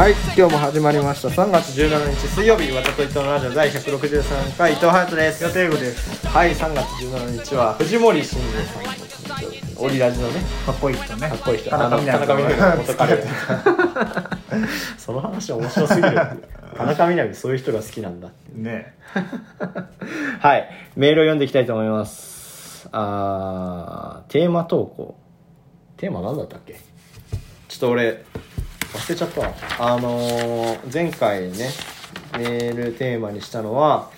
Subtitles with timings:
[0.00, 1.28] はい今日も始まりました。
[1.28, 5.44] 3月17日水曜日岩田と伊藤のラジオ第163回伊藤隼人です。
[5.44, 6.26] 予定後です。
[6.26, 11.28] はい3月17日は藤森慎吾さんの誕生日オリラジのねかっこいい人ね。
[11.28, 11.68] かっこいい人。
[11.68, 12.78] 田中みな実。
[12.78, 13.22] 元彼。
[14.96, 16.16] その話面白すぎる
[16.78, 18.94] 田中みな実そういう人が好きなんだね。
[20.40, 22.88] はいメールを読んでいきたいと思います。
[22.90, 25.18] あーテーマ投稿。
[25.98, 26.80] テーマ何だったっけ？
[27.68, 28.24] ちょっと俺
[28.94, 29.52] 忘れちゃったわ。
[29.78, 31.68] あのー前回ね
[32.38, 34.10] メールテーマにしたのは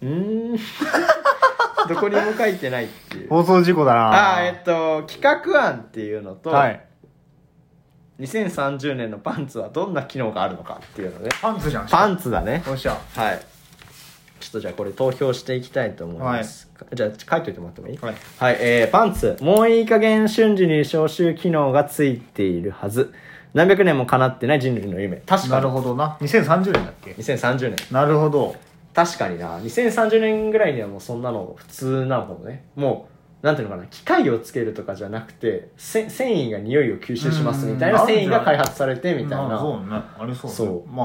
[0.00, 0.58] うーん。
[1.88, 3.28] どこにも書いてないっていう。
[3.28, 4.36] 放送事故だな。
[4.36, 6.80] あーえっと企画案っていうのと、はい。
[8.20, 11.30] 2030年のパンツはどんな機能があるのかっていうのね。
[11.40, 11.86] パンツじゃん。
[11.88, 12.62] パンツだね。
[12.66, 12.96] よっしゃ。
[13.16, 13.40] はい
[14.42, 17.98] ちょっとじゃあこれ投票していきたいと思います、じゃあ書いといてもらってもいい？
[17.98, 19.36] はい、はい、えー、パンツ。
[19.40, 23.12] もういい加減瞬時に招集機能がついているはず。
[23.54, 25.18] 何百年も叶ってない人類の夢。
[25.18, 26.16] 確かなにるほどな。
[26.20, 27.76] 2030年だっけ？2030年。
[27.92, 28.56] なるほど。
[28.94, 29.58] 確かにな。
[29.58, 32.64] 2030年ぐらいにはもうそんなの普通なのかもね。
[32.74, 33.08] も
[33.42, 33.86] うなんていうのかな。
[33.88, 39.48] 機械をつけるとかじゃなくてせ繊維が匂いを吸収しますみたいなうん繊維が開発されてみたいな。
[39.48, 39.86] まあそうね。
[40.18, 40.56] あれそうね。
[40.56, 40.90] そう。
[40.90, 41.04] ま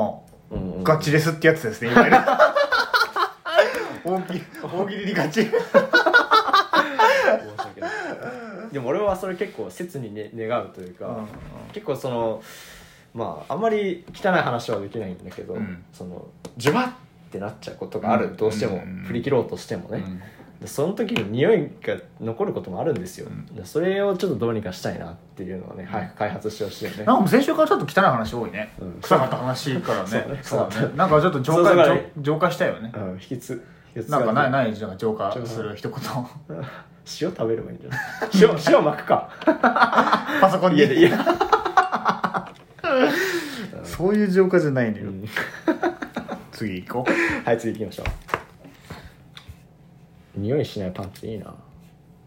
[0.50, 2.18] うんうんあガチレスってやつですねいわゆる
[4.08, 5.54] 大喜利大喜利にガチ申し
[7.58, 7.92] 訳ない。
[8.72, 11.16] でも俺はそれ結構切に、ね、願うというか、うん。
[11.18, 11.26] うん
[11.74, 12.42] 結構その
[13.14, 15.84] まああんまり汚い話はできないんだけど、うん。
[15.92, 16.94] そのジュワッっ
[17.32, 18.38] てなっちゃうことがある、うん。
[18.38, 19.04] どうしても、うん。
[19.06, 20.04] 振り切ろうとしてもね、
[20.66, 23.46] その時に匂いが残ることもあるんですよ、うん。
[23.56, 26.98] でそれをちょっとどうにかしたいなっていうのをね、早く開発してほしいよね。
[26.98, 28.94] なんかもう先週からちょっと汚い話多いね、うん。
[29.02, 30.40] 臭かった話からね。
[30.42, 30.92] そうね。
[30.96, 32.92] なんかちょっと浄化浄浄化したよね。
[32.96, 33.12] うん。
[33.14, 33.64] 引きつ
[34.10, 35.98] なんかないいないなんか浄化する一言。
[37.22, 38.00] 塩食べればいいんじゃない？
[38.68, 39.30] 塩塩巻くか。
[40.42, 40.80] パソコンに。
[40.80, 41.00] 家で。
[41.00, 41.18] いや、
[43.84, 45.26] そういう浄化じゃないのよ、うん。
[46.52, 47.12] 次行こう。
[47.48, 48.06] はい次行きましょう。
[50.40, 51.54] 匂いしないパンツいいな。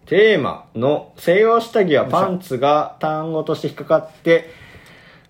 [0.06, 4.50] テーマの西洋下着はパンツが単語として引っかかって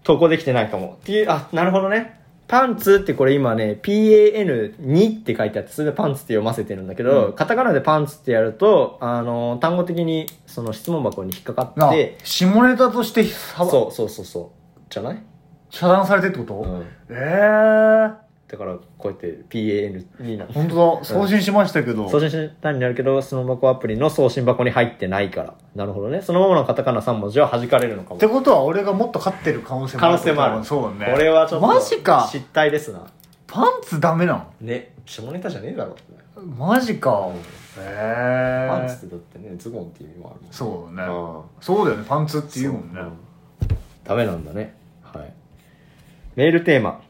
[0.05, 0.99] 投稿できてないかも。
[1.03, 2.20] っていうあなるほどね
[2.51, 7.33] パンツってこれ今ね PAN2 って書いてあってそれでパンツって読ませてるんだけど、うん。
[7.35, 14.81] カタカナでパンツってやるとあの単語的にその質問箱に引っかかって下ネタとしてさそうそうそうそう。
[14.91, 15.23] じゃない、
[15.71, 18.15] 遮断されてってこと、うん、ええー、
[18.51, 25.55] だからこうやって PAN2 なの本当だ送信しましたけど、送信したになるけど、その箱アプリの送信箱に入ってないから。
[25.77, 26.21] なるほどね。
[26.21, 28.19] そのままのカタカナ3文字は弾かれるのかもっ。
[28.19, 30.65] てことは俺がもっと勝ってる可能性も可能性もある。
[30.65, 31.67] そうねこれはちょっと。
[31.69, 33.07] マジか失態ですな。
[33.47, 34.95] パンツダメなのね。
[35.07, 35.95] 下ネタじゃねえだろ。
[36.57, 37.39] マジかうんへ
[37.79, 43.01] えパンツってだってね、ズボンっていう意味もあるもんねそうねうんそうだよねパンツって言うもんね
[44.05, 44.75] ダメなんだね。
[45.03, 45.33] はい。
[46.35, 47.01] メールテーマ。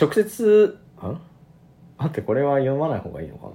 [0.00, 1.18] 直接、ん？
[1.98, 3.48] 待って、これは読まない方がいいのか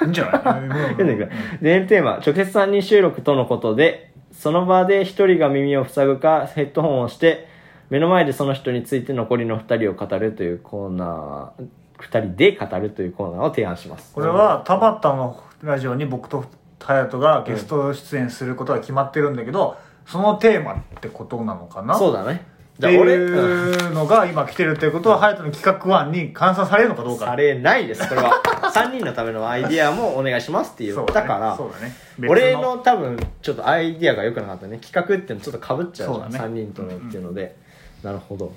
[0.00, 0.04] な？
[0.04, 0.32] いいんじゃない？
[0.98, 1.30] 読んでくれ。
[1.60, 7.46] メールテーマ、直接3人収録とのことで、その場で1人が耳を塞ぐか、ヘッドホンをして、
[7.90, 11.68] 目の前でその人について残りの2人を語るというコーナー、
[12.02, 14.14] 2人で語るというコーナーを提案します。
[14.14, 16.46] これは田畑のラジオに僕と
[16.78, 19.76] 隼人がゲスト出演することが決まってるんだけど、
[20.06, 21.94] そのテーマってことなのかな？
[21.94, 22.44] そうだね。
[22.72, 27.26] ってじゃあ俺、いうのが今来てるっていうことは隼人の企画案に換算されるのかどうか。
[27.26, 28.32] されないです、これは。
[28.74, 31.94] 3人のためのアイディアもお願いしますって言そうったから、そうだね。
[32.28, 34.78] 俺の多分ちょっとアイディアが良くなかったね。
[34.78, 36.38] 企画っていうのちょっとかぶっちゃうじゃん、ね。
[36.38, 37.54] 3人とのっていうので、
[38.02, 38.52] なるほど。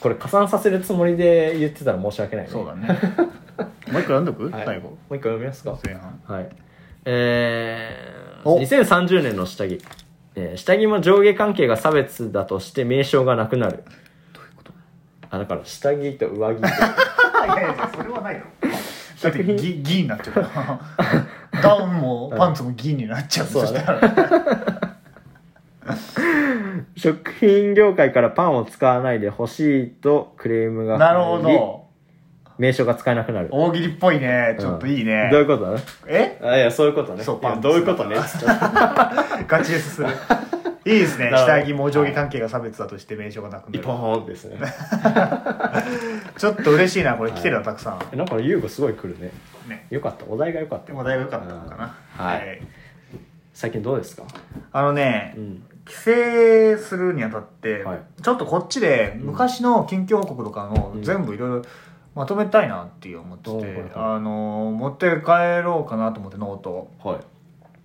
[0.00, 2.50] これ加算させるつもりで言ってたら申し訳ないね。
[2.52, 2.86] そうだね。
[3.90, 4.90] もう一回読んどく、 はい、最後。
[4.90, 5.76] もう一回読みますか。
[5.84, 6.20] 前半。
[6.24, 6.48] はい。
[7.06, 8.60] えー、お。
[8.60, 9.82] 2030年の下着、
[10.36, 13.82] えー下着も上下関係が差別だとして名称がなくなる。
[14.32, 14.72] どういうこと？
[15.30, 16.60] あだから下着と上着。
[16.60, 16.66] と
[17.46, 18.42] いやいやそれはないの
[19.22, 20.46] だってギギになっちゃう。
[21.62, 23.98] ダウンもパンツもギになっちゃう、そうだ
[26.96, 31.85] 食品業界からパンを使わないでほしいとクレームがなるほど
[32.58, 33.48] 名称が使えなくなる。
[33.50, 34.56] 大喜利っぽいね。
[34.58, 35.76] ちょっといいね、どういうこと？
[36.06, 36.38] え？
[36.42, 37.22] あいやそういうことね。
[37.22, 38.16] そうパンどういうことね？
[39.48, 40.08] ガチレスする。
[40.84, 41.30] いいですね。
[41.34, 43.86] 下着も上下関係が差別だとして名称がなく一なる。
[43.98, 44.56] 本ですね。
[46.38, 47.32] ちょっと嬉しいなこれ。
[47.32, 47.98] 来てるなたくさん。
[48.12, 49.30] えなんか優子すごい来るね。
[49.68, 49.86] ね。
[49.90, 50.24] よかった。
[50.28, 50.92] お題がよかった。
[50.92, 51.94] よでもだいぶ良かったのかな。
[52.16, 52.62] はい。
[53.52, 54.22] 最近どうですか？
[54.72, 55.62] あのねうん。
[55.86, 56.00] 帰省
[56.78, 57.98] するにあたって、はい。
[58.22, 61.02] ちょっとこっちで昔の近況報告とかのうん。
[61.02, 61.62] 全部いろいろ
[62.16, 63.90] まとめたいなっていう思ってて、おーはいはい。
[63.94, 66.90] あの持って帰ろうかなと思ってノートを。
[67.04, 67.20] は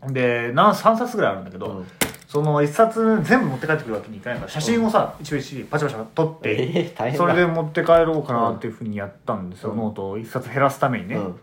[0.10, 0.14] い。
[0.14, 1.86] で何3冊ぐらいあるんだけど、うん。
[2.28, 9.78] その1冊全部持って帰ってくるわけにいかないから写真をさ一応一パチパチ撮って、えーそれで持って帰ろうかなっていうふうにやったんですよ、うん。
[9.78, 10.18] ノートを。
[10.18, 11.36] 1冊減らすためにね、うん。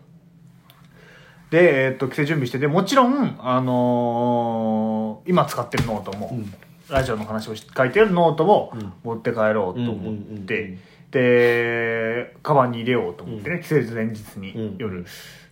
[1.51, 6.51] で、えーっと帰省準備しててもちろん、あのー今使ってるノートも、うん。
[6.89, 8.93] ラジオの話をし書いてるノートもうん。
[9.03, 10.47] 持って帰ろうと思っう
[11.17, 13.61] んうんうんうてカバンに入れようと思ってね、うん。
[13.61, 14.41] 帰省前日うん。
[14.41, 15.05] に夜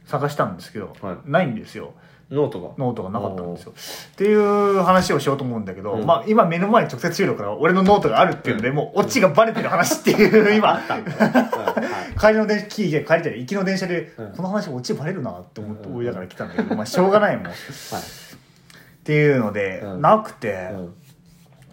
[0.06, 1.18] 探したんですけど、はい。
[1.26, 1.94] ないんですよ。
[2.30, 2.70] ノートが？
[2.78, 3.74] ノートがなかったんですよ。
[4.14, 6.06] っていう話をしようと思うんだけど、うん。
[6.06, 10.98] まあ今目の前に直接収録から俺のノートがあるっていうので、もうオチがバレてる話っていう今は。
[10.98, 12.20] い。
[12.20, 14.32] 帰りの電車、帰り帰りたい行きの電車で、うん。
[14.34, 17.46] この話オチバレるなって思ってうん思いながら来たんだけど、まあしょうがないもん。
[17.46, 17.56] っはい。
[19.06, 20.02] ていうので、うん。
[20.02, 20.94] なくて、うん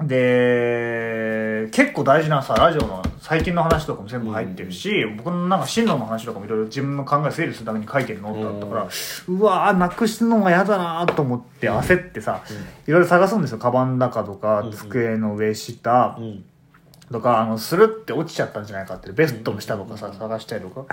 [0.03, 8.89] で、結構大事なさ、ラジオの最近の話とかも全部入ってるし、僕のなんか進路の話とかもいろいろ自分の考え整理するために書いてるノートだったから、
[9.29, 12.43] うわーなくすのが嫌だなと思って焦ってさ、
[12.87, 13.59] いろいろ探すんですよ。
[13.59, 16.45] カバンの中とかうん、机の上下うん。
[17.13, 20.87] とか、あの、スルって落ちちゃったんじゃないかって、ベストの下とかさ、探したりとか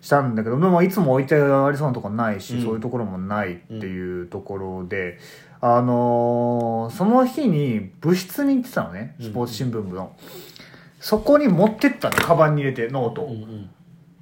[0.00, 2.62] したんだけど、でもいつも置いてありそうなとこないし、うん。
[2.62, 5.18] そういうところもないっていうところで、
[5.66, 10.14] あのーその日に部室に行ってたのね、スポーツ新聞部の。
[11.00, 13.26] そこに持ってったの、カバンに入れて、ノートを。
[13.28, 13.70] うんうん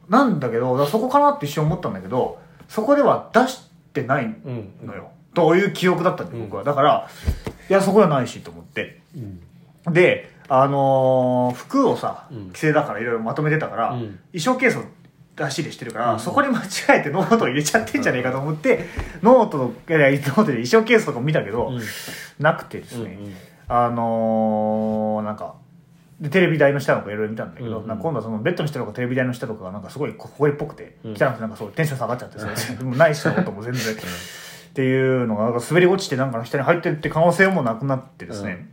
[0.09, 3.62] なんだけど、そこかなって一瞬思ったんだけど、そこでは出し
[3.94, 5.11] てないうんのよ。
[5.35, 6.65] という記憶だったんで、僕は。
[6.65, 7.09] だから、
[7.71, 9.00] いや、そこはないしと思って。
[9.17, 14.83] うんで、あのー服をさうん、帰省だからいろいろまとめてたから、うん衣装ケースを
[15.34, 18.87] 出し入れしてるから、うんそこに間違えてノートを入れちゃってんじゃねえかと思って、
[19.23, 21.81] ノートの、いやノートで衣装ケースとかも見たけど、うん。
[22.38, 23.34] なくてですね、うんうん。
[23.69, 25.55] あのーなんか、
[26.20, 27.88] でテレビ台の下とかいろいろ見たんだけど、うんうん。
[27.88, 31.12] なんか今度はそのベッドの下とかテレビ台の下とかがなんかすごいほこりっぽくて、うん。
[31.12, 33.94] 汚くてなんかそうテンション下がっちゃってさ、でもないしなことも全然。
[33.94, 33.96] っ
[34.75, 38.69] ていうのがなんか滑り落ちてなんか下に入ってるって可能性もなくなってですね、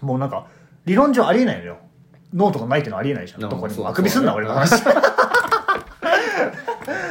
[0.00, 0.46] もうなんか
[0.84, 1.78] 理論上ありえないのよ。
[2.32, 3.44] ノートがないっていうのはありえないじゃん。
[3.44, 3.88] あどこにも。
[3.88, 4.84] あくびすんな俺の話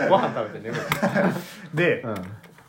[0.10, 0.76] ご飯食べてね
[1.74, 2.16] で、うん。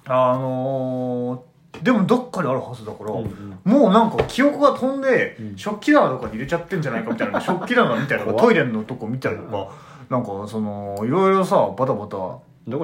[0.07, 1.41] あのー
[1.85, 3.59] でもどっかにあるはずだから、うんうん。
[3.65, 5.57] もうなんか記憶が飛んで、うん。
[5.57, 9.69] 食器棚とかに入れちゃってんじゃないかみたいな 食器棚みたいなのがトイレのとこ見たりとか、
[10.11, 12.17] なんかそのいろいろさバタバタ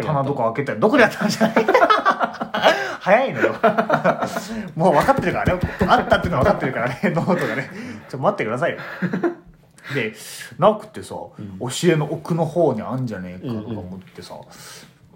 [0.06, 1.66] 棚とか開けたりどこにあったんじゃない？
[3.00, 3.54] 早いのよ。
[4.76, 5.60] もう分かってるからね。
[5.88, 6.98] あったっていうのは分かってるからね。
[7.14, 7.70] ノートがね。
[8.08, 8.78] ちょっと待ってくださいよ。
[9.94, 10.14] で
[10.58, 11.32] なくてさ、教
[11.84, 14.46] えの奥の方にあんじゃねえかとか思ってさ、で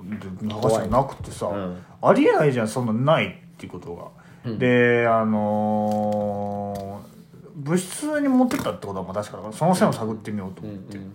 [0.04, 0.18] 流
[0.48, 4.08] したらなくてさ、うんありえないじゃんそんなないっていうことが、
[4.50, 4.58] うん。
[4.58, 7.10] であのー
[7.56, 11.14] 部室に持ってったってことはまあ確かだからその線を探ってみようとうん思って、うん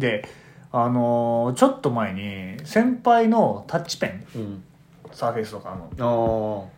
[0.00, 0.26] で
[0.72, 4.64] あのーちょっと前に先輩のタッチペンうん。
[5.12, 6.68] サーフェイスとかの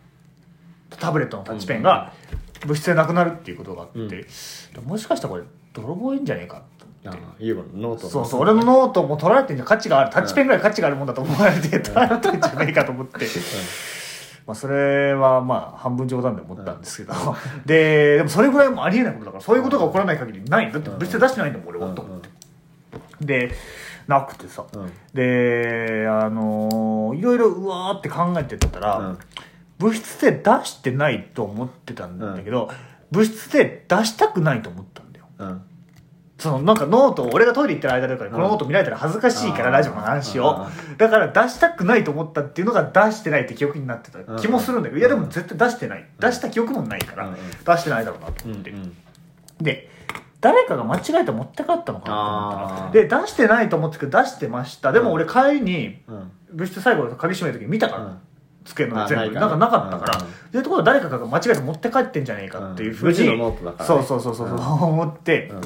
[0.91, 2.11] あタブレットのタッチペンが
[2.65, 4.27] 部室でなくなるっていうことがあって、
[4.85, 5.43] もしかしたらこれ
[5.73, 6.63] 泥棒いいんじゃねえか
[7.11, 9.67] とあいいわノートそうそう俺のノートも取られてんじゃん。
[9.67, 13.25] 価値があるタッチペンぐらい価値があるもんだと思われて取られてんじゃねえかと思って、
[14.45, 17.13] まあそれはまあ半分冗談で思ったんですけど、
[17.65, 22.29] ででもそれぐらいもありえないことだからそういうことが起こらない限りないだって部室出してないんだもん俺はと思って、
[23.21, 23.51] で
[24.07, 24.91] なくてさ、うん。
[25.13, 29.17] であのーいろいろうわーって考えてったら、うん。
[29.79, 32.69] 部室で出してないと思ってたんだけど、
[33.11, 34.84] 部室で出したくないと思っ
[36.45, 40.59] そのなんかノートを俺がトイレ行ってる間だからこのうんノート見られたら恥ずかしいからラジオの話を。
[40.61, 46.05] あだから出したくないと思ったっていうのが出してないって記憶になってたうん気もするんだけどいやでも絶対出してない。
[46.19, 47.35] 出した記憶もないからうん。
[47.35, 48.51] 出してないだろうなとうん。
[48.51, 48.73] 思って
[49.61, 49.89] で
[50.41, 54.91] 誰かが間違えて持って帰ったのかなと思ったらで出してないと思ってたけど出してました。
[54.91, 56.31] でも俺帰りにうん。
[56.53, 58.17] 部室最後鍵閉める時見たから、うん。
[58.65, 59.39] 机のあ全部。
[59.39, 60.25] なんかなかったから、うん。
[60.25, 65.61] うんでところで誰かが間違えて持って帰ってんじゃねえかっていうふうに、そうそうそうそう、うん思って、うん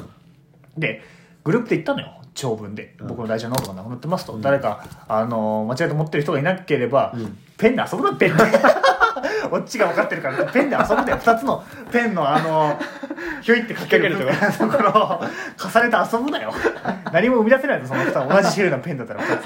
[0.80, 1.02] で
[1.44, 3.08] グループで行ったのよ長文で、うん。
[3.08, 4.42] 僕の大事なノートがなくなってますと、うん。
[4.42, 7.38] 誰か、あの間違えて持ってる人がいなければ、うん。
[7.56, 8.44] ペンで遊ぶなペンで。
[9.50, 11.18] こっちが分かってるからペンで遊ぶんだよ。
[11.18, 12.78] 2つのペンのあの
[13.42, 14.90] ひょいってかけるところ。
[14.90, 15.20] を
[15.58, 16.52] 重ねて遊ぶなよ。
[17.12, 19.38] 何も生み出せないとその2つ同じ種類のペンだったら2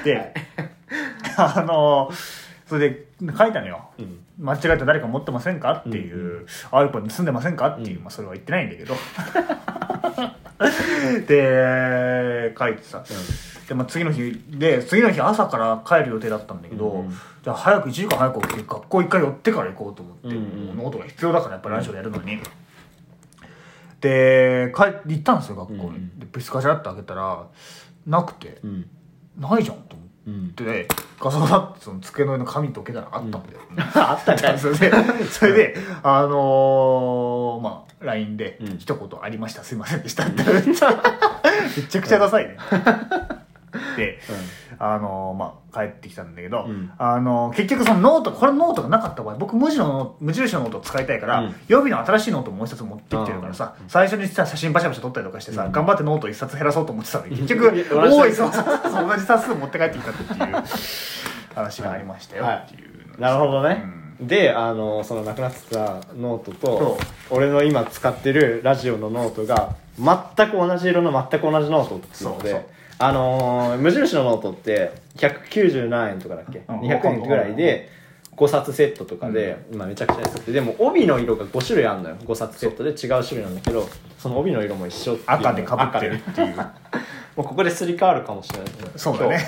[0.00, 0.02] つ。
[0.04, 0.34] で
[1.36, 2.10] あの
[2.66, 3.06] それで
[3.36, 3.90] 書いたのよ。
[3.98, 7.26] うん間違えて誰か持ってませんかっていう、iPhone 盗ん。
[7.26, 8.94] でませんかっていう、まあ、それは言ってないんだけど。
[11.26, 13.04] で書いてさ、
[13.68, 17.10] で、まあ、次の日で次の日朝から帰る予定だったんだけど、うん
[17.42, 20.38] じゃあ早く1時間早く起きて学校一回寄ってから行こうと思って、うんう
[20.74, 20.76] ん。
[20.76, 22.40] ノートが必要だからやっぱりラジオでやるのに、
[24.00, 27.46] で帰って行ったんですよ学校に、うんでブスカチャって開けたら
[28.04, 28.90] なくて、うん。
[29.38, 30.15] ないじゃんと思って。
[30.26, 30.54] うん。
[30.54, 30.88] で
[31.20, 33.42] ガサガサってその机の上の紙とけたらあったんだよ、
[33.94, 34.92] あったんかいそれで
[35.30, 38.78] それであのー、まあ LINE でうん。
[38.78, 40.90] 一言ありました、すいませんでしたってめっちゃ
[41.76, 42.56] めちゃくちゃダサいね
[43.96, 44.20] で、
[44.78, 46.90] あのーまあ帰ってきたんだけど、うん。
[46.98, 51.54] あのー結局そのノートこれノートがなかった場合僕無地の無印のノートを使いたいから、うん。
[51.68, 55.72] 予備の新しいノートもう一つ持ってきてるからさ、最初にさ写真バシャバシャ撮ったりとかしてさ、うん。
[55.72, 60.64] 頑張ってノート一冊減らそうと思ってたのに結局同じ多いそう同じ冊数持って帰ってきたっていう
[61.54, 62.84] 話がありましたよはいってい。
[63.16, 63.82] うなるほどね、
[64.20, 64.26] うん。
[64.26, 66.98] であのそのなくなってたノートと
[67.28, 72.64] そ俺の今使ってるラジオのノートが全く同じ色の全く同じノートそうそう
[72.98, 77.90] あのー無印のノートって190何円とかだっけ、うん200円ぐらいで
[78.36, 80.52] 5冊セットとかで、今めちゃくちゃ安くて。
[80.52, 82.16] でも帯の色が5種類あるのよ。
[82.22, 83.88] 5冊セットで違う種類なんだけど
[84.18, 86.56] その帯の色も一緒赤でかぶってるっていう。
[87.36, 89.46] もうここですり替わるかもしれないそうだね。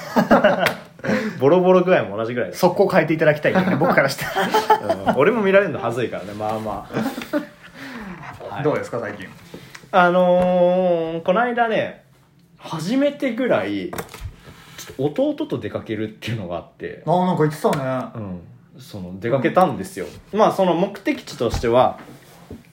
[1.39, 3.77] ボロボロ具合も同じぐらいだ速攻変えていただきたいよね。
[3.81, 4.25] 僕からして
[5.07, 5.17] うん。
[5.17, 6.33] 俺も見られるのはずいからね。
[6.33, 6.89] まあま
[8.51, 9.27] あ、は いどうですか最近？
[9.91, 12.08] あのー、この間ね
[12.59, 18.23] 初めてぐらいちょっと弟と出かけるっていうのがあって、ああなんか言ってたね。
[18.75, 21.99] うん、その出かけたんですよ、まあその目的地としては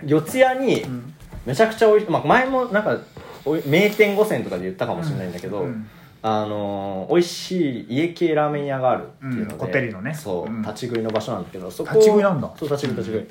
[0.04, 1.14] 四谷にん。
[1.46, 2.98] めちゃくちゃおいしい、まあ、前もなんか
[3.46, 5.88] おい名店五選とかで言ったかもしれないんだけど、うん。
[6.24, 9.60] あのー、美味しい家系ラーメン屋があるっていうので、うん。
[9.60, 10.12] こってりのね。
[10.16, 10.64] そう、うん。
[10.64, 12.52] 立ち食いの場所なんだけどそこ立ち食いなんだ。
[12.58, 13.28] そう立ち食い立ち食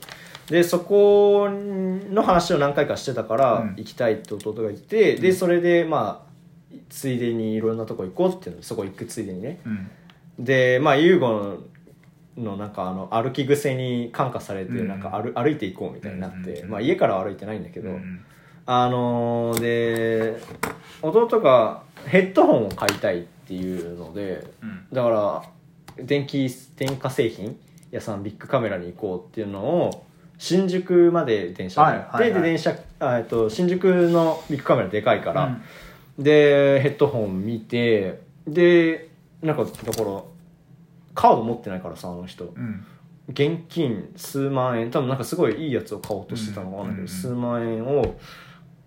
[0.48, 3.74] い、でそこの話を何回かしてたから、うん。
[3.76, 6.33] 行きたいって弟が言ってでそれでまあ
[6.88, 9.60] ついでにいろんなとこ行こうっていうのでそこ行くついでにね。
[9.64, 9.90] うん。
[10.38, 11.58] でまあ優吾
[12.36, 15.00] のなんかあの歩き癖に感化されてうんなん。
[15.00, 18.24] か歩歩いていこうみたいになって、うんまあ、家からは歩いてないんだけど、うん
[18.66, 20.40] あのーで
[21.02, 24.86] 弟がヘッドホンを買いたいっていうのでうん。
[24.92, 25.08] だか
[25.98, 27.58] ら電気電化製品
[27.90, 30.04] 屋さんビッグカメラに行こうっていうのを
[30.36, 32.42] 新宿まで電車で行って、はいはいはい。
[32.42, 35.58] で電車あえっと新宿のビッグカメラでかいから、
[36.18, 39.08] でヘッドホン見てで
[39.42, 40.22] なんかだから
[41.14, 42.46] カード持ってないからさあの人。
[42.46, 42.84] うん。
[43.28, 44.90] 現金数万円。
[44.90, 48.16] 多分なんかすごいいいやつを買おうとしてたのかわかんないけど、うん数万円を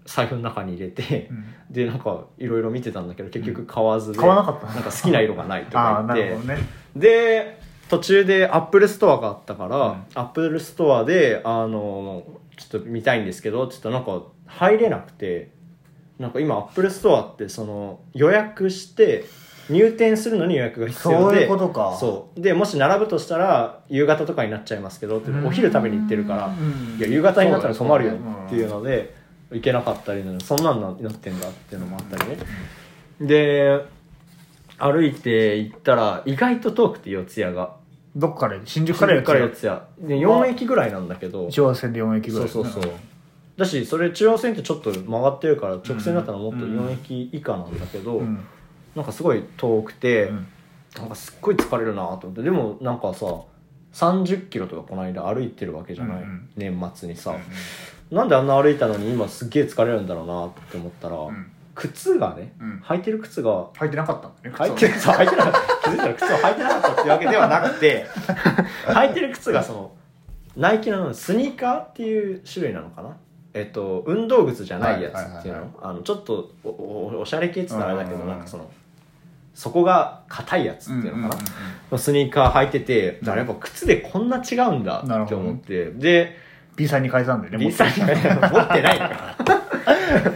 [0.06, 1.46] 財布の中に入れて、うん。
[1.70, 4.68] でなんかいろいろ見てたんだけど結局買わずで、買わなかった。
[4.68, 6.48] なんか好きな色がないとか言って。
[6.48, 6.58] ね。
[6.96, 10.04] で途中でアップルストアがあったから、うん。
[10.16, 12.24] アップルストアであの
[12.58, 15.52] ちょっと見たいんですけどちょっとなんか入れなくて
[16.20, 19.26] なんか今アップルストアってその予約して
[19.70, 21.96] 入店するのに予約が必要でそういうことか。
[22.00, 22.42] そう。
[22.42, 28.14] でもし並ぶとしたら夕方とかになっちゃいますけどってうんお昼食べに行ってるからうんいや夕方になったら困るよ
[28.46, 29.14] っていうので
[29.52, 32.38] 行けなかったりそんなんななってんだっていうのもあったりね。
[33.22, 33.86] で
[34.80, 37.76] 歩いて行ったら意外と遠くて四谷が。
[38.16, 40.08] どこから新宿新から宿から四谷。
[40.10, 41.52] で4駅ぐらいなんだけど。
[41.52, 42.92] 中央線で4駅ぐらいそうそうそう
[43.58, 48.46] だしそれ中央線ってちょっと曲がってるから直線だったらもっと4駅以下なんだけど、うん。
[48.96, 50.48] なんかすごい遠くて、うん。
[50.96, 53.26] なんかすっごい疲れるなと思ってでもなんかさ
[53.94, 56.50] 30キロとかこの間歩いてるわけじゃない、うんうん。
[56.56, 57.36] 年末にさ、
[58.12, 61.52] なんであんな歩いたのに今すっげえ疲れるんだろうなって思ったら、ん。
[61.74, 62.82] 靴がね、うん。
[62.86, 64.56] 履いてる靴が履いてなかったんだね。
[64.56, 65.98] 履いてるそう履いてなかった気づい。
[65.98, 68.06] たら靴を履いてなかったっていうわけではなくて
[68.88, 69.92] 履いてる靴がその
[70.56, 73.16] ナイキのスニーカーっていう種類なのかな？
[73.58, 78.70] えっと運動靴じゃないやつっていうの、ちょっとおおおしゃれ系って言ったらあれだけどうんなんかその
[79.54, 81.42] 底が硬いやつっていうのかな、
[81.92, 86.38] のスニーカー履いててだからやっぱ靴でこんな違うんだって思って、で
[86.76, 89.36] B さんに変えたんだよね B さんに 持ってないか。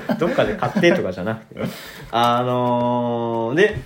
[0.10, 1.60] らどっかで買ってとかじゃなくて。
[1.60, 1.68] ね
[2.12, 3.78] あのー、で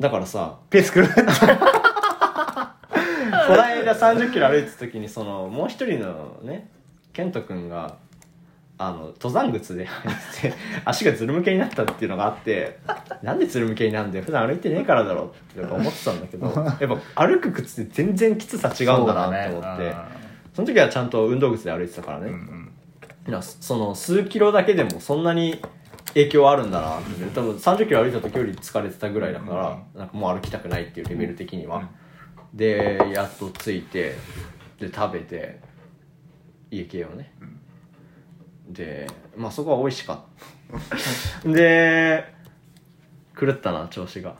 [0.00, 1.12] だからさペースくるこ
[3.52, 6.68] の間30キロ歩いてた時にそのもう一人のね
[7.12, 7.96] 健人君が
[8.76, 10.54] あの登山靴で入ってて
[10.84, 12.80] 足がずるむけになったっていうのがあって
[13.22, 16.46] なんでずるむけになんだよ普段歩いてねえからだろってやっぱ思ってたんだけど
[16.80, 19.94] やっぱ歩く靴って全然きつさ違うんだなって思って
[20.54, 22.32] そ,、の時はちゃんと運動靴で歩いてたからね、
[23.28, 25.62] いやその数キロだけでもそんなに
[26.08, 31.88] 影響あるんだなって多分30キロ歩いた時より疲れてたぐらいだから、なんかもう歩きたくないっていうレベル的には、
[32.52, 34.16] でやっと着いて
[34.78, 35.60] で食べて
[36.70, 37.32] 家系をね、
[38.68, 39.06] で
[39.36, 40.18] まあそこは美味しかっ
[41.42, 41.48] た。
[41.48, 42.32] で
[43.38, 44.36] 狂ったな調子が。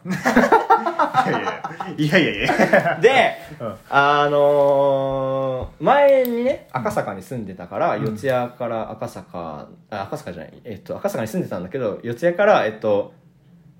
[1.96, 2.44] いやいやいや。
[2.44, 3.74] いやいやで、うん。
[3.90, 13.12] あのー前にね赤坂に住んでたから、四谷から赤坂あ赤坂じゃないえっと赤坂に住んでたんだけど四谷からえっと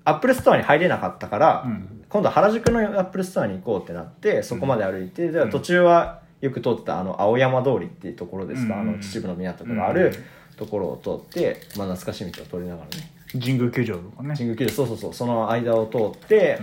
[0.03, 2.05] アップルストアに入れなかったから、うん。
[2.09, 8.81] 今度原宿のアップルストアに行こうってなってそこまで歩いて、で途中はよく通ってたあの青山通りっていうところですか、うん。
[8.81, 10.13] あの秩父宮とかある
[10.57, 13.11] ところを通って、まあ、懐かしい道を通りながらね。
[13.33, 14.35] 神宮球場とかね。
[14.35, 15.13] 神宮球場そうそうそう。
[15.13, 16.59] その間を通って、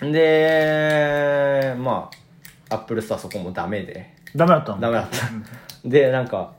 [0.00, 2.08] でま
[2.70, 4.14] あアップルストアそこもダメで。
[4.36, 4.80] ダメだったの？
[4.80, 5.16] ダメだった。
[5.84, 6.54] でなんか、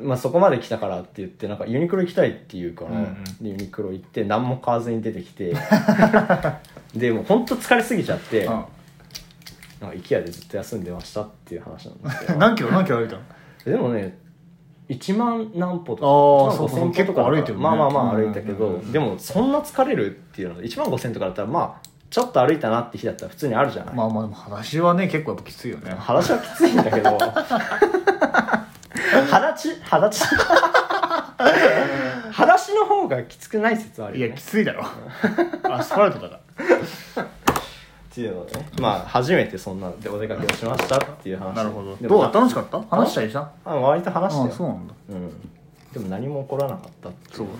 [0.00, 3.14] まあ、そこまで来たからって言ってなんかユニクロ行きたいって言うから、うんうん。
[3.40, 5.54] でユニクロ行って何も買わずに出てきて。
[6.94, 8.46] でもう本当疲れすぎちゃって、
[9.82, 12.38] なんか IKEA でずっと休んでましたっていう話なんですけうんど。
[12.46, 13.22] 何キロ何キロ歩いたの？
[13.64, 14.18] でもね
[14.88, 16.06] 1万何歩とか。
[16.06, 17.62] あー1そうそう万5000歩とか歩いてるね。
[17.64, 25.94] まあまあまあうん歩いたけど、うんでもそんな疲れるっていうの1万5000とかだったらまあちょっと歩いたなって日だったら普通にあるじゃない、まあまあでも裸足はね結構やっぱきついよね。
[25.98, 27.18] 話はきついんだけど。
[29.30, 30.24] 裸足裸足。
[32.32, 34.84] 裸足の方がきつくない説あるいやよねきついだろ。
[35.70, 36.40] アスファルトだか
[37.16, 37.26] ら
[38.12, 41.56] っていうのでねまあ初めてそんなでお出かけをしましたっていう話。
[41.56, 41.96] なるほど。
[41.96, 42.80] どうだ楽しかった？
[42.96, 43.50] 話したりした？
[43.64, 44.50] あ割と話したよ。
[44.52, 44.94] あそうなんだ。
[45.10, 45.30] うん。
[45.92, 47.52] でも何も起こらなかったっていそううん。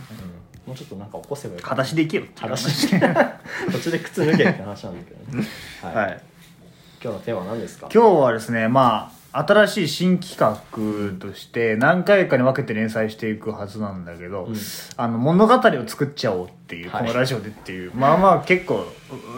[0.66, 1.82] もうちょっとなんか起こせばよかった。
[1.82, 2.88] 裸足で行けよっていう話。
[3.72, 5.46] 途中で靴脱げって話なんだけどね。
[5.82, 6.20] はい、はい。
[7.02, 7.88] 今日のテーマは何ですか？
[7.92, 14.54] 今日はですねまあ新しい新企画として何回かに分けて連載していくはずなんだけど、ん。
[14.96, 17.06] あの物語を作っちゃおうっていう、はい。
[17.06, 18.84] このラジオでっていうまあまあ結構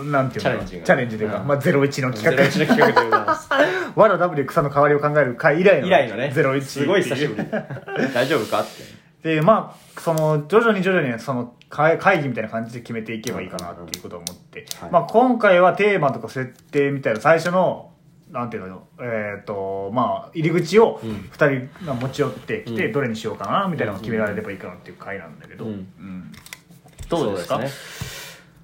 [0.03, 0.51] うなんていうの？
[0.51, 0.85] チャレンジが。
[0.85, 1.47] チャレンジというか、うん。
[1.47, 3.49] まあ、01の企ゼロ画一の企画でございます。
[3.95, 6.33] わら W 草の代わりを考える回以来の以来のね。
[6.35, 7.49] 01すごい久しぶり。
[8.13, 8.63] 大丈夫か？
[8.63, 8.67] っ
[9.23, 9.37] て。
[9.37, 14.91] でまあその徐々に徐々にその会会議みたいな感じで決めていけばいいかなっていうことを思って、はい。
[14.91, 17.93] まあ、今回はテーマとか設定みたいな最初の
[18.35, 21.11] なんていうのえっ、とまあ入り口をうん。
[21.33, 22.93] 2人が持ち寄ってきて、うん。
[22.93, 25.73] どれにしようかなみたいなのを決められればいいかなっていう回なんだけど、うん。
[25.73, 26.33] うん。
[27.09, 27.59] どうですか？
[27.59, 27.69] ね。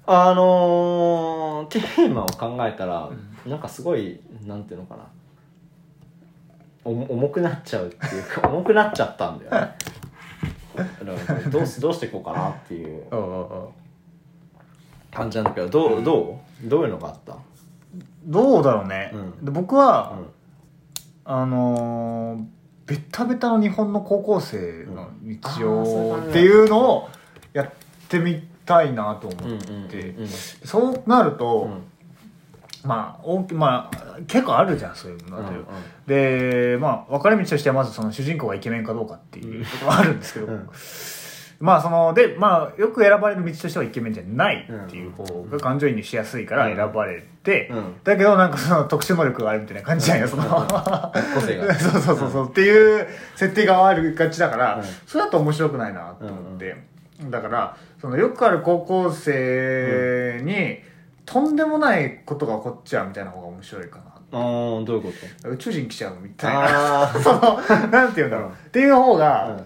[0.07, 3.09] あのー、テーマを考えたら、
[3.47, 5.03] なんかすごいなんていうのかな。
[6.83, 9.75] 重くなっちゃうっていうか 重くなっちゃったんだよね。
[11.51, 13.03] どうすどうしていこうかなっていう。
[15.13, 16.67] 感じなんだけどどうどう？
[16.69, 17.35] どういうのがあった？
[18.23, 19.45] どうだろうね、うん。
[19.45, 20.27] で僕は、うん。
[21.23, 22.45] あのー
[22.87, 27.09] ベタベタの日本の高校生の日あーそういう感じ常っていうのを
[27.53, 27.71] やっ
[28.09, 30.27] てみたいなと思うんうんって、うん。
[30.27, 31.69] そうなると、
[32.83, 32.87] うん。
[32.89, 35.41] まあ大きまあ結構あるじゃんそういうのう。
[35.41, 35.53] んだっ
[36.05, 40.69] て、でまあ分かれ道としてはまずその主人公がイケメンかどうかっていうことがあるんですけど、うん
[41.61, 56.75] まあそのでまあよく選ばれる道としてはイケメンじゃないっていう方うんが感情移入しやすいから選ばれて、うんだけどなんかその特殊能力があるみたいな感じじゃんよその個性が そうそうそうそうっていう設定があるがちだから、うんそれだと面白くないなと思って、
[57.29, 60.79] だからそのよくある高校生に、
[61.25, 65.11] とんでもないことが起こっちゃうみたいな方が面白いかなあーどういうこ
[65.43, 65.49] と？
[65.49, 68.53] 宇宙人来ちゃうみたいな そのなんて言うんだろう、うん。
[68.53, 69.19] っていう方うん。
[69.19, 69.57] が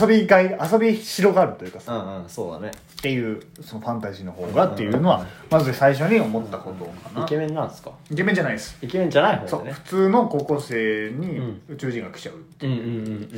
[0.00, 2.70] 遊びがい遊び広がるというかさ、っうんうんそうだね。
[3.00, 7.92] ていうそのファンタジーの方がっていうのはまず最初に思ったことかな、イケメンなんですか？
[8.10, 8.76] イケメンじゃないです。
[8.82, 12.68] イケメンじゃないそう方でね普通の高校生にうん宇宙人が来ちゃうってう。
[12.68, 13.22] んうんうんうんうん。
[13.22, 13.28] いう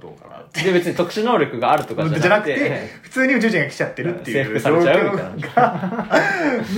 [0.00, 0.62] どうかなって。
[0.62, 5.54] で別に特殊能力があるとかじじゃなくてて普通に宇宙人が来ちゃってるっていう征服されちゃうみたいな。
[5.54, 5.80] が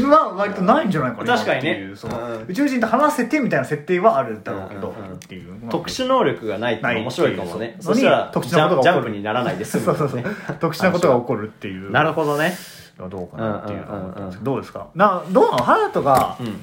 [0.09, 1.91] まあ割とないんじゃないかな確かにね。
[2.49, 4.95] 宇宙人と話せてみたいな設定はあるだろうけど
[5.71, 7.77] 特殊能力がないって面白いかもね。
[7.81, 9.01] そしたら特殊ジなことが起こる。
[9.01, 10.21] ャンジャンプにならないで済む そうそうそう。
[10.21, 10.25] ね
[10.61, 11.91] 特殊なことが起こるっていう。
[11.91, 12.55] なるほどね。
[12.99, 14.45] どうかなっていうのは思ったんですけうん。
[14.45, 14.87] どどうですか？
[14.95, 15.57] などうなの？
[15.65, 16.61] 隼人がうん。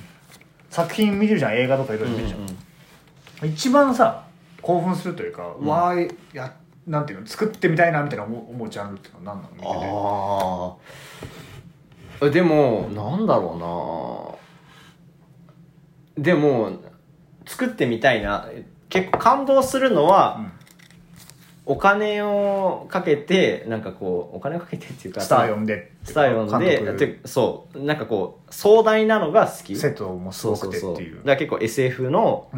[0.69, 1.53] 作品見てるじゃん。
[1.55, 3.49] 映画とかいろいろ見てるじゃん。
[3.49, 4.21] 一番さ
[4.61, 5.65] 興奮するというか、ん。
[5.65, 6.53] わーいや
[6.87, 9.55] なんていうの作ってみたいなみたいな思う思うジャンルっていうのは何なの？
[9.55, 9.69] 見てて
[12.23, 14.39] ああでもなんだろ
[16.17, 16.23] うな。
[16.23, 16.71] でも
[17.45, 18.47] 作ってみたいな。
[18.89, 20.51] 結構感動するのは、うん
[21.65, 27.83] お金をかけてなんかこうお金をかけてっていうかスター呼んでスター呼んでそう。
[27.83, 29.75] なんかこう壮大なのが好き。
[29.75, 30.93] セットもすごくてってそう。
[30.93, 31.17] そうそういう。
[31.17, 32.49] だから結構 SF の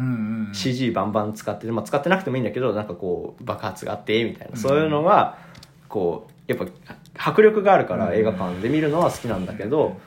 [0.54, 5.38] CG バンバン使って、まあ、使ってなくてもいいんだけどなんかこう爆発があってみたいな、そういうのが
[5.88, 8.14] こうやっぱ迫力があるからうん。
[8.14, 10.00] 映画館で見るのは好きなんだけど、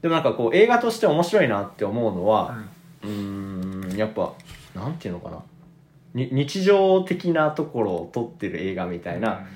[0.00, 2.56] でもなんかこう映画として面白いなって思うのは
[3.02, 4.32] うーんやっぱ
[4.74, 5.38] なんていうのかな
[6.14, 9.46] に日常的なところを撮ってる映画みたいな、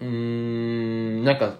[0.00, 1.54] うーんなんか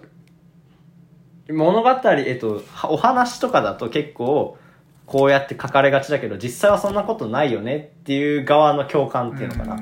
[1.51, 4.57] 物語、えっと、はお話とかだと結構
[5.07, 9.79] こうやって書かれがちだけど実際はそんなことないよねっていう側の共感っていうのかな、っ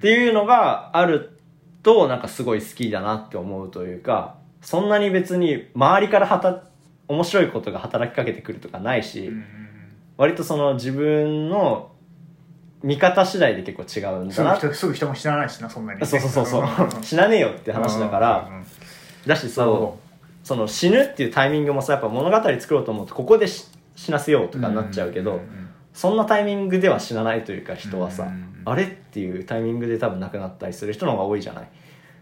[0.00, 1.38] ていうのがある
[1.84, 6.64] となんかすごい好きだなって思うというかそんなに別に周りからはた
[7.06, 9.30] 面白いことが働きかけてくるとかないし、
[10.16, 11.92] 割とその自分の
[12.84, 16.06] 見方次第で結構違うんすぐだな人すぐ人も知らないしなそんなにね。
[16.06, 16.62] そうそうそうそう。
[16.62, 17.02] うん。
[17.02, 18.46] 死なねえよって話だから。
[18.48, 18.66] うんうんうん
[19.26, 19.98] だしなるほそ
[20.44, 23.66] うその死ぬっていうタイミングもさやっぱ物語作ろうと思うとここでし
[23.96, 28.62] 死なせようとかになっちゃうけど、んんんそんなタイミングでは死なないというか人はさ、うんうんうん。
[28.66, 31.64] あれっていうタイミングで多分亡くなったりする人の方が多いじゃない？
[31.64, 31.66] っ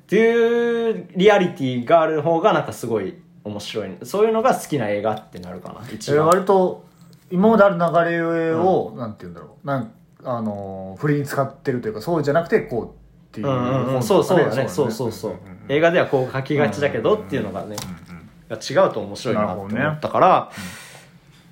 [0.07, 3.91] ていうリアリティがある方がなんかすごい面白い。
[4.05, 6.85] そういうのが好きな映画ってなるかな一えー番、割と
[7.33, 9.67] 今まである流れを、なんて言うんだろう。
[9.67, 9.93] なん
[10.25, 14.69] あのー振りに使ってるというかそうじゃなくてこうっていううんうそうそうだね。
[14.69, 15.41] そうそうそう、んんん。
[15.69, 17.77] 映画ではこう書きがちだけどっていうのがね、
[18.09, 20.51] うんう違うと面白いなと思ったから、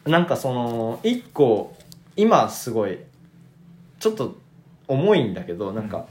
[0.04, 1.74] なんかその一個
[2.14, 2.98] 今すごい
[3.98, 4.36] ちょっと
[4.86, 6.06] 重いんだけどなんか、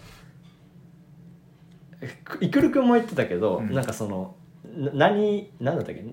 [2.42, 3.74] いくるくんも言ってたけど、うん。
[3.74, 4.36] なんかその
[4.76, 6.04] な何何だったっけ？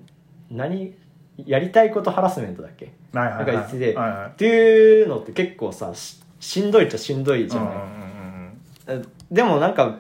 [0.51, 0.95] 何
[1.39, 2.93] やりたいことハラスメントだっけ？
[3.15, 5.93] はいはいはいなんか言ってて、はいはいっていうのって結構さ
[6.40, 9.99] ししんどいっちゃしんどいじゃない、でもなんか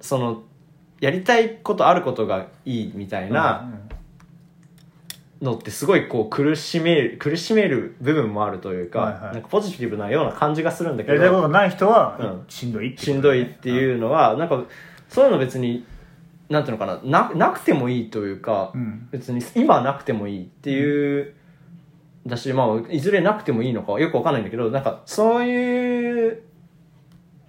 [0.00, 0.42] その
[1.00, 3.68] やりたいことあることがいいみたいな
[5.40, 9.32] のってすごいこう苦しめる苦しめる部分もあるというか,、はいはい。
[9.34, 12.44] なんかポジティブなような感じがするんだけどやりたいことがない人は、うん。
[12.48, 14.64] しんどいってしんどいってういうのはなんか
[15.08, 15.86] そういうの別に
[16.48, 17.28] なんていうのかな？
[17.28, 19.08] ななくてもいいというか、ん。
[19.10, 21.34] 別に今なくてもいいっていう、
[22.28, 26.42] だしまあいずれなくてもいいのかよくわかんないんだけどなんかそういう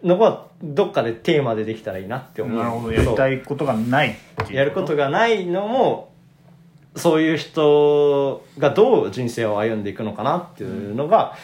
[0.04, 2.58] のがどっかでテーマでできたらいいなって思う。
[2.58, 2.94] なるほど。
[2.94, 6.10] やりたいことがないっていうやることがないのも
[6.96, 11.36] そういう人がどう人生を歩んでいくのかなっていうのが、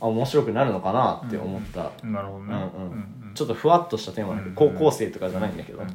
[0.00, 2.92] あ面白くなるのかなって思った、なるほどね、うんうん。
[2.92, 2.94] う
[3.30, 4.74] んちょっとふわっとしたテーマだけど、うんうん。
[4.74, 5.86] 高校生とかじゃないんだけど、うん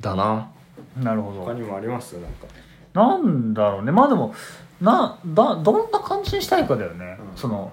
[0.00, 0.50] だな
[0.98, 1.40] うんなるほど。
[1.40, 2.14] 他にもあります？
[2.14, 2.46] なんか。
[2.92, 3.90] なんだろうね。
[3.90, 4.34] まあでも
[4.80, 7.36] なだどんな感じにしたいかだよね、うん。
[7.36, 7.72] その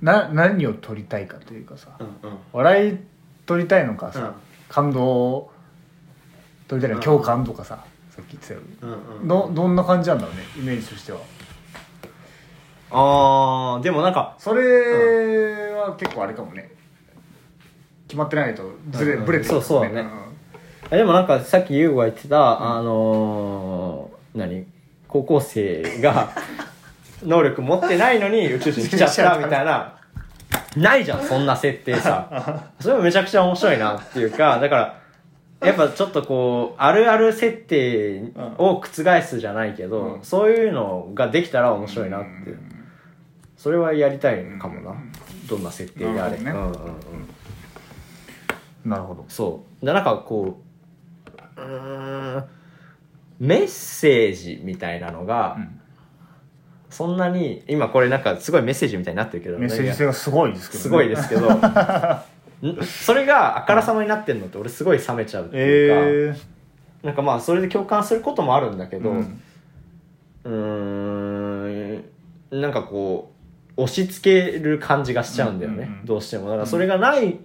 [0.00, 2.38] な何を撮りたいかというかさ、うんうん。
[2.52, 2.98] 笑い
[3.46, 4.32] 撮りたいのかさ、うん。
[4.68, 5.50] 感動
[6.68, 7.18] 撮りたいのかうん。
[7.18, 8.78] 共感とかさ、さっき言ってたように。
[8.82, 9.28] うんうん。
[9.28, 11.18] どどんな感じなんだろうねイメージとしては。
[12.90, 16.70] あーでもなんかそれは結構あれかもね。
[18.06, 19.26] 決まってないとずれ、うんうん。
[19.26, 20.06] ブレてるそうそうだね。
[20.90, 24.73] えでもなんかさっき優吾が言ってた、あのー何？
[25.14, 26.32] 高校生が
[27.22, 29.94] 能力持ってないのに宇宙人来ちゃったみたいな。
[30.76, 32.64] ないじゃんそんな設定さ。
[32.80, 34.74] それもめちゃくちゃ面白いなっていうかだか
[35.60, 38.24] らやっぱちょっとこうあるある設定
[38.58, 40.24] を覆すじゃないけど、うん。
[40.24, 42.28] そういうのができたら面白いなって。
[43.56, 44.96] それはやりたいかもな、
[45.48, 46.80] どんな設定であれ、なるほどね。
[46.80, 46.94] うんうん
[48.84, 48.90] うん。
[48.90, 49.24] なるほど。
[49.28, 49.86] そう。
[49.86, 50.60] でなんかこ
[51.56, 52.44] ううーん
[53.40, 55.80] メッセージみたいなのが、ん。
[56.90, 62.84] そんなに今これなんかすごいメッセージみたいになってるけどメッセージ性がすごいですけど、ね、すごいですけど ん？
[62.84, 66.38] それがあからさまになってんのって俺すごい冷めちゃうっていうか、
[67.02, 73.32] えなんかまあそれで共感することもあるんだけー、ど、ううんーんなんかこ
[73.76, 76.44] う押し付ける感じがしちゃうんだよね、どうしても。
[76.44, 77.38] だからそれがない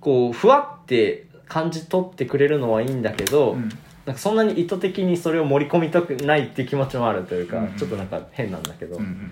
[0.00, 3.68] こうふわって感じ取ってくれるのはいいんだけど、うん
[4.06, 7.72] なんかそんなに意図的にそれを盛り込みたくないっていう気持ちもあるというか、うんうん。
[7.76, 9.30] ちょっとなんか変なんだけど、うんうん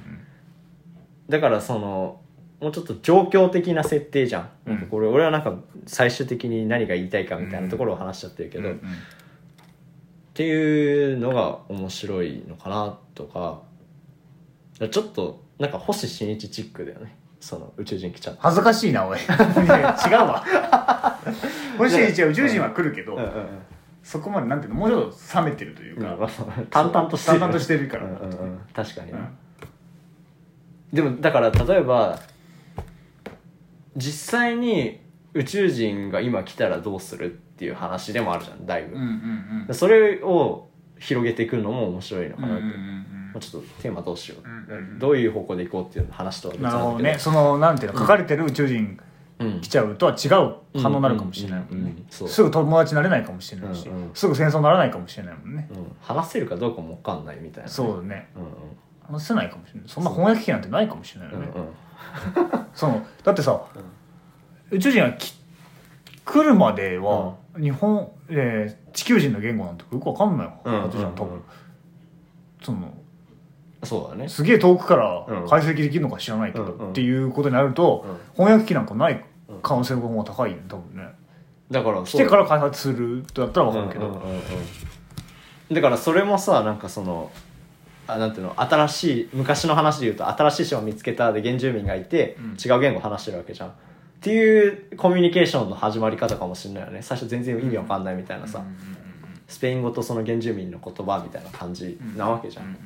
[1.28, 2.20] だからその
[2.61, 4.72] もうちょっと状況的な設定じゃん,、うん。
[4.74, 5.54] なんかこれ俺はなんか
[5.87, 8.78] 最終的に何が言いたいかみたいなところを話しちゃってるけど、うんうん。
[8.78, 8.80] っ
[10.35, 13.62] ていうのが面白いのかなとか
[14.88, 17.16] ちょっとなんか星新一チックだよね。
[17.38, 19.18] その宇宙人来ちゃった恥ずかしいなおい。
[19.22, 19.28] 違う
[20.12, 20.44] わ。
[21.78, 23.30] もし一応宇宙人は来るけど、うんうん
[24.03, 27.39] そこまでなんていうのもうちょっと冷めてるというか、うん淡々としてる。
[27.39, 29.29] 淡々としてるから、うんうんうん確かにな、うん。
[30.93, 32.19] でもだから例えば
[33.97, 35.01] 実際に
[35.35, 39.75] 宇宙人が今来たらどうするっていう話でもあるじゃんだいぶ、うんうんうん。
[39.75, 43.07] それを広げていくのも面白いのかなって、うんうん
[43.41, 46.91] ちょっとテーマどうしよう、うんうんどういう方向でいこうっていう話とは別なるほど。
[46.95, 47.19] なんだけね。
[47.21, 49.01] そのなんていうの書かれてる宇宙人うん
[49.40, 51.94] 来ちゃうとは違う反応になるかもしれないもんね。
[52.11, 54.11] すぐ友達になれないかもしれないし、うんうん。
[54.14, 58.31] すぐ戦争にならないかもしれないもんね、うん、話せるかどうかも分かんないみたいなね、そうだね。
[58.37, 58.50] うんうん、
[59.14, 59.88] 話せないかもしれない。
[59.88, 61.64] そんな翻訳機なんてないかもしれないよね、うんう。
[61.64, 63.61] ん そのだってさ、
[64.70, 65.35] 宇宙人がき
[66.24, 71.40] 来るまでは、日本、えー地球人の言語なんてよくわかんないうんはずじゃん多分、
[72.61, 72.92] その
[73.83, 74.29] そうだね。
[74.29, 75.48] すげえ遠くからうん。
[75.48, 76.90] 解析できるのか知らないけど、うんうん。
[76.90, 79.24] っていうことになると、翻訳機なんかない
[79.63, 81.09] 可能性の方が高いよね多分ね。
[81.71, 84.41] だから来てから開発するとだったらわかるけど、うんうんうんうん
[85.73, 87.31] だからそれもさなんかその
[88.09, 92.51] あなんていうの新しい昔の話で言うと新しい島を見つけたで原住民がいて、うん。
[92.53, 93.69] 違う言語話してるわけじゃん。
[93.69, 93.73] っ
[94.21, 97.03] ていうコミュニケーションの始まり方かもしれないよね。
[97.03, 98.65] 最初全然意味わかんないみたいなさ、
[99.47, 102.77] スペイン語とその原住民の言葉みたいな感じなわけじゃん、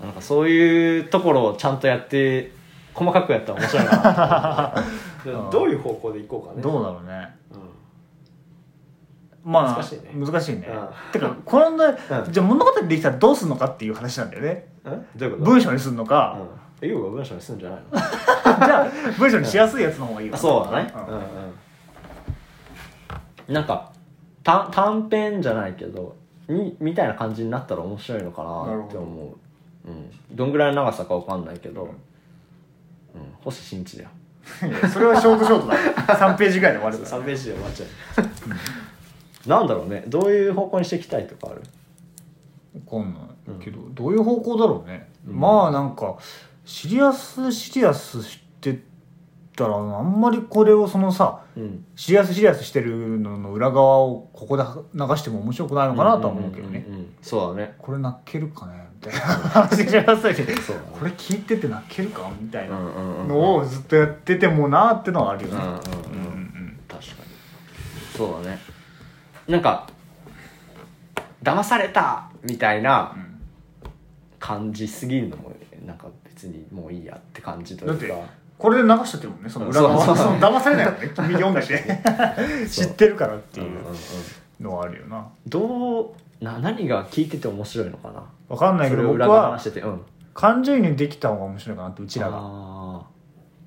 [0.00, 2.52] なんかそういうところをちゃんとやって
[2.96, 4.74] 細かくやったら面白いな。
[5.22, 6.62] と思ってどういう方向でいこうかね。
[6.62, 7.28] どうだろうね。
[9.44, 9.52] うん。
[9.52, 10.10] まあ難しいね。
[10.14, 10.66] 難しいね。
[10.68, 11.12] うん。
[11.12, 11.78] てかこの、ん。
[11.78, 14.68] じゃあ物語できたらどうするのかっていう話なんだよね。
[14.86, 14.98] え？
[15.16, 15.50] どういうこと？
[15.50, 16.38] 文章にするのか、
[16.80, 17.98] うん、え優が文章にするんじゃないの？
[18.66, 18.86] じゃあ
[19.18, 20.36] 文章にしやすいやつの方がいいわ。
[20.36, 20.90] あそうだね。
[20.90, 20.94] ん。
[20.94, 21.20] うんう
[23.50, 23.54] ん。
[23.54, 23.92] なんか
[24.42, 26.16] 短短編じゃないけど
[26.48, 29.36] にみたいな感じになったら面白いのかなって思う。
[29.88, 30.10] うん。
[30.32, 31.90] どんぐらいの長さかわかんないけど、うん、
[33.42, 34.08] 星新一だよ。
[34.92, 35.74] それはショートショートだ。
[36.18, 37.22] 3ページぐらいで終わるから。
[37.22, 37.86] 3ページで終わっちゃ
[39.46, 39.48] う。
[39.48, 40.04] なんだろうね。
[40.06, 41.62] どういう方向にしていきたいとかある？
[42.90, 43.20] わかんな
[43.60, 46.16] いけど、どういう方向だろうね、まあなんか
[46.64, 48.82] シリアスシリアスして
[49.56, 51.84] たらあんまりこれをそのさうん。
[51.96, 54.62] シリアスシリアスしてるのの裏側をここで
[54.94, 57.74] 流しても面白くないのかなとは思うけどね、んんんそうだね。
[57.78, 58.88] これ泣けるかね？
[58.94, 59.20] みたいな。
[59.20, 60.88] 話しますけどそうだね。
[60.92, 62.30] これ聞いてて泣けるか？
[62.40, 67.12] みたいなのをずっとやっててもなってのはあるよね、うんうん確かに。
[68.16, 68.58] そうだね。
[69.48, 69.88] なんか
[71.42, 73.26] 騙されたみたいなうん。
[74.38, 75.50] 感じすぎるのも
[75.84, 78.14] なんか別にもういいやって感じというか
[78.58, 80.04] これで流しちゃってるもんねその裏側。
[80.16, 81.68] その騙されないもんね君読んだし
[82.70, 84.64] 知ってるからっていううんうんうん。
[84.64, 85.26] のはあるよな。
[85.46, 88.22] どうな何が聞いてて面白いのかな？
[88.48, 89.80] わかんないけど僕は裏で話してて。
[89.80, 90.00] うん。
[90.32, 93.00] 感情移入できた方が面白いかなってうちらが。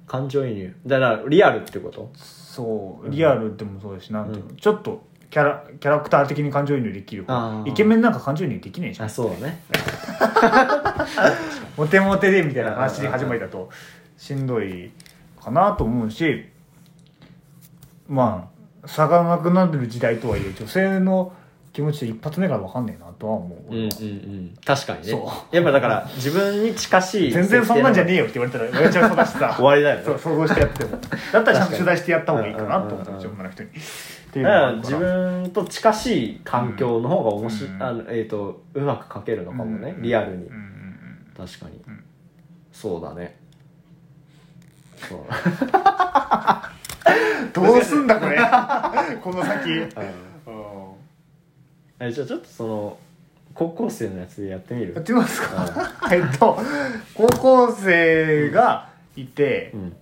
[0.07, 0.75] 感情移入。
[0.87, 2.09] だからリアルってこと？
[2.15, 7.25] そうリアルでもそうだしなんていうのちょっとキャラキャラクター的に感情移入できる
[7.65, 9.61] イケメンなんか感情移入できないじゃんあそうだね
[11.77, 13.69] モテモテでみたいな話始まりだと
[14.19, 14.91] しんどい
[15.41, 16.45] かなと思うし
[18.07, 18.51] ま
[18.83, 21.33] あ差がなくなってる時代とはいえ女性の
[21.71, 24.57] 気持ちで一発目から分かんねえなとは思う、うんうんうん。
[24.65, 25.11] 確かにね。
[25.11, 29.53] そやっぱだから自分に近しい 全然そんなんじゃねええよって言われたら言われちゃうそうだしさ。
[29.55, 30.03] 終わりだよね。
[30.03, 30.91] そう想像してやっても。
[30.91, 30.99] だっ
[31.31, 33.69] たらちゃんと取材してやった方がいいかなと思った女の人に。
[34.35, 37.83] だから自分と近しい環境の方が面白い、うん。
[37.83, 40.69] あのえー、とうまく書けるのかもね、うんリアルに、うんうん
[41.37, 42.03] 確かに、ん。
[42.73, 43.38] そうだね
[47.53, 48.37] どうすんだこれ。
[49.21, 49.69] この先。
[49.71, 49.89] うん。
[51.99, 52.97] えじゃあちょっとその
[53.53, 54.93] 高校生のやつでやってみる？
[54.93, 55.65] やってみますか？
[56.11, 56.57] えっと
[57.13, 59.95] 高校生がいて、うん。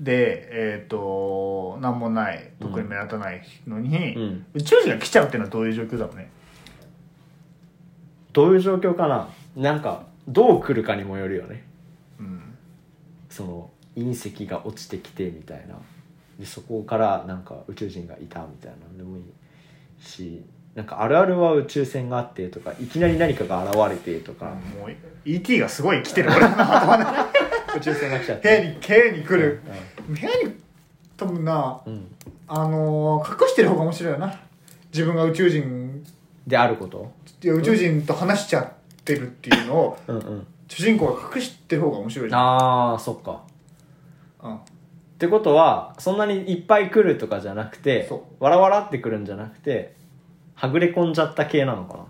[0.00, 4.46] でえっ、と何もない特に目立たないのに、うん。
[4.54, 6.30] 宇宙人が来ちゃうっていうのはどういう状況だろうね？
[8.32, 9.28] どういう状況かな？
[9.56, 11.62] なんかどう来るかにもよるよね。
[12.18, 12.42] うん。
[13.30, 15.76] その隕石が落ちてきてみたいな。
[16.38, 19.24] でそこからなんか宇宙人がいたみたいなのでもいい
[20.02, 20.42] し
[20.74, 24.90] なんかあるあるは宇宙船があってとかいきなり何かが現れてとか、もう
[25.26, 26.30] ET がすごい来てる
[27.76, 29.60] 宇宙船が来ちゃっ部屋てに部屋に来る、
[30.08, 30.56] 部屋に
[31.16, 32.06] 多分なうん、うん
[32.48, 34.40] あのー隠してる方が面白いよな。
[34.92, 36.04] 自分が宇宙人。
[36.46, 37.12] であること？
[37.42, 38.68] いや宇宙人と話しちゃっ
[39.04, 40.16] てるっていうのをうん。
[40.16, 40.46] うん。
[40.68, 42.40] 主人公が隠してる方が面白いじゃん。
[42.40, 43.42] ああそっか
[44.42, 44.56] うん。
[44.56, 44.58] っ
[45.18, 49.94] てことはそんなにいっぱい来るとかじゃなくてそわらわらって来るんじゃなくて
[50.54, 52.04] はぐれ込んじゃった系なのかな？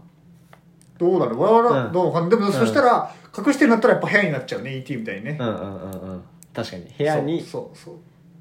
[0.99, 1.93] どうだろうわらわら、うん。
[1.93, 2.53] どうかなでも、ん。
[2.53, 6.23] そしたら隠してるんだったらやっぱ部屋になっちゃうね ET みたいにね、うんうんうんうん。
[6.55, 6.85] 確かに。
[6.97, 7.95] 部屋にそうそう。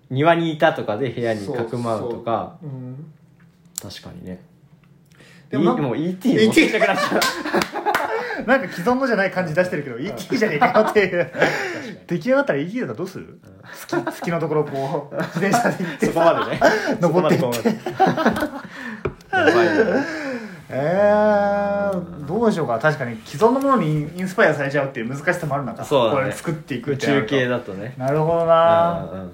[0.10, 2.58] 庭にいたとかで部屋にそうかくまうとか。
[2.62, 2.74] そうう。
[2.74, 3.14] ん。
[3.82, 4.42] 確かにね。
[5.50, 7.81] でももう ET 持ってきたくなっちゃう
[8.46, 11.32] なんか既存のじゃない感じ出してるけど ET じゃねえかよっていう。
[12.08, 13.40] 出来上がったら ET だったらどうする？
[13.74, 16.06] 月月のところこう自転車で行って。
[16.08, 16.60] そこまでね。
[17.00, 17.80] 登っていって。
[20.74, 22.80] えー、どうでしょうか？
[22.80, 26.22] 確かに既存のものにインスパイアされちゃうっていう難しさもある中そうだね。
[26.22, 27.28] これ作っていく宇ってなると。
[27.30, 27.94] 宙系だとね。
[27.98, 29.32] なるほどうんなうん。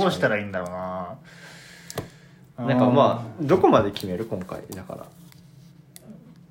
[0.00, 2.66] どうしたらいいいんだろうな。
[2.68, 4.24] なんかまあどこまで決める？
[4.26, 4.60] 今回。
[4.74, 5.04] だから。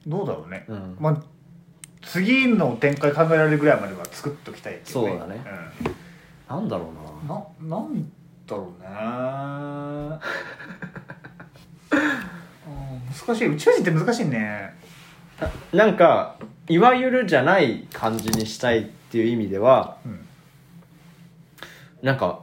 [0.08, 0.98] どうだろうね、うん。
[1.00, 1.18] まあ
[2.02, 5.42] 次の展開考えられるぐらいまでは作っときたいけどそうだね。
[6.50, 7.44] なんだろうな。
[7.62, 8.12] うん、ななん
[8.48, 8.88] だろうね。
[11.92, 12.00] う
[12.72, 13.48] ん難しい。
[13.48, 14.74] 宇宙人って難しいね。
[15.74, 16.36] なんか
[16.68, 20.26] いわゆるじゃない感じにしたいっていう意味ではうん。
[22.02, 22.40] なんか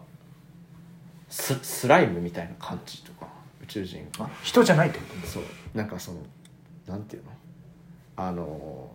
[1.28, 3.26] ススライムみたいな感じとか
[3.62, 5.42] 宇宙人あ人じゃないってことそう。
[5.74, 6.20] なんかその
[6.86, 7.30] なんていうの？
[8.18, 8.90] あの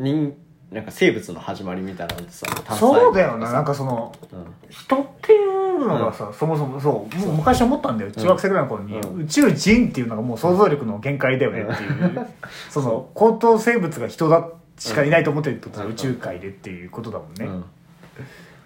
[0.00, 0.34] 人
[0.72, 4.46] なんか生物の始まりみたいなのってさそうだよななんかそのうん。
[4.68, 8.12] 人っていうのがさ、そもそもそうもう昔思ったんだよ。
[8.12, 9.22] 中学生ぐらいの頃に、うん。
[9.22, 12.26] 宇宙人っていうのがもう想像力の限界だよねっていう、
[12.70, 14.46] その高等生物が人だ
[14.78, 15.92] しかいないと思ってるってことはうん。
[15.92, 17.64] 宇宙界でっていうことだもんね、うん。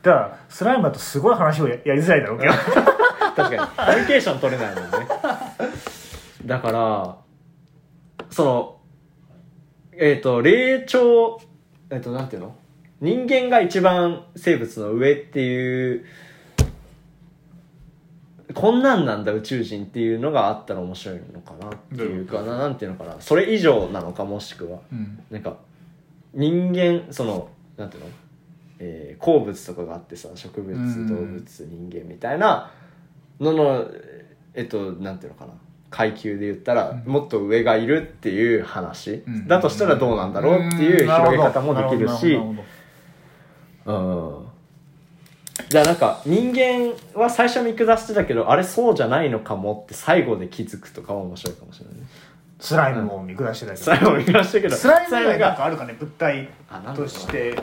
[0.03, 2.53] だからスライムだとすごい話をややりづらいだろうけど。
[3.35, 3.59] 確かに。
[3.59, 4.91] コミュニケーション取れないもんね。
[6.45, 7.17] だから
[8.31, 8.77] その
[9.99, 11.41] えっ、と霊長
[11.91, 12.55] えっ、となんていうの？
[13.01, 16.05] 人間が一番生物の上っていう
[18.55, 25.23] こんなんなんだ宇宙人っていうのがあったら面白いのかなっていうかななんていうのかなそれ以上なのかもしくはうん。
[25.31, 25.57] なんか
[26.33, 28.11] 人間そのなんていうの、
[28.79, 31.09] えー鉱物とかがあってさ植物うん。
[31.09, 32.71] 動物人間みたいな
[33.41, 33.91] のの
[34.55, 35.53] えっとなんていうのかな？
[35.95, 39.47] 階級で言ったら、もっと上がいるっていう話、うん。
[39.47, 42.35] だとしたらどうなんだろうっていう広げ方もできるし。
[42.35, 44.47] うん。
[45.69, 52.03] じゃあなんか人間は最初見下してたけどあれそうじゃないのかもって最後で気づくとかは面白いかもしれないね。
[52.59, 54.75] スライムを見下してたけど、最後見下してたけど。
[54.75, 56.49] スライムがかあるかね物体
[56.97, 57.57] として。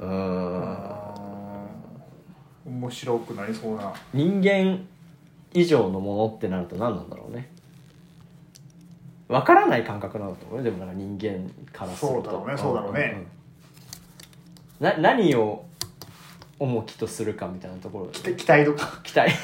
[0.00, 0.90] うーん。
[2.66, 3.92] 面白くなりそうな。
[4.12, 4.80] 人間
[5.52, 7.50] 以上のものってなると何なんだろうね。
[9.28, 12.14] わからない感覚なんだと思うよでもなんか人間からすると。
[12.14, 13.26] そうだろうねそうだろうね。
[14.80, 15.64] んんな何を
[16.58, 19.00] 重きとするかみたいなところで期待とか。
[19.02, 19.32] 期待。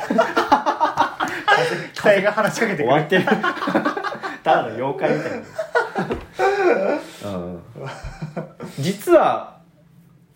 [1.94, 2.88] 期待が話しかけてくる。
[2.88, 3.24] 終わってる。
[4.44, 5.32] ただの妖怪みたい
[7.24, 7.62] な、うん、
[8.78, 9.55] 実は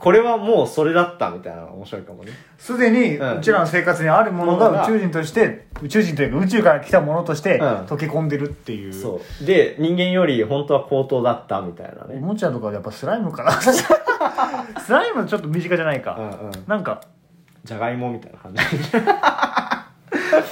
[0.01, 2.33] これはもうそれだったみたいなのが面白いかもね。
[2.59, 3.39] すでにうん。
[3.39, 4.85] うちらの生活にあるものがが。
[4.85, 7.67] 宇宙人として宇宙人というか宇宙から来たものとしてうん。
[7.85, 9.45] 溶け込んでるっていう、そう。
[9.45, 13.53] で人間より本当は高等だったみたいなおねもちゃとかでやっぱスライムかな。
[14.81, 16.53] スライムちょっと身近じゃないか、うんうん。
[16.67, 17.03] なんか
[17.65, 18.63] じゃがいもみたいな感じ。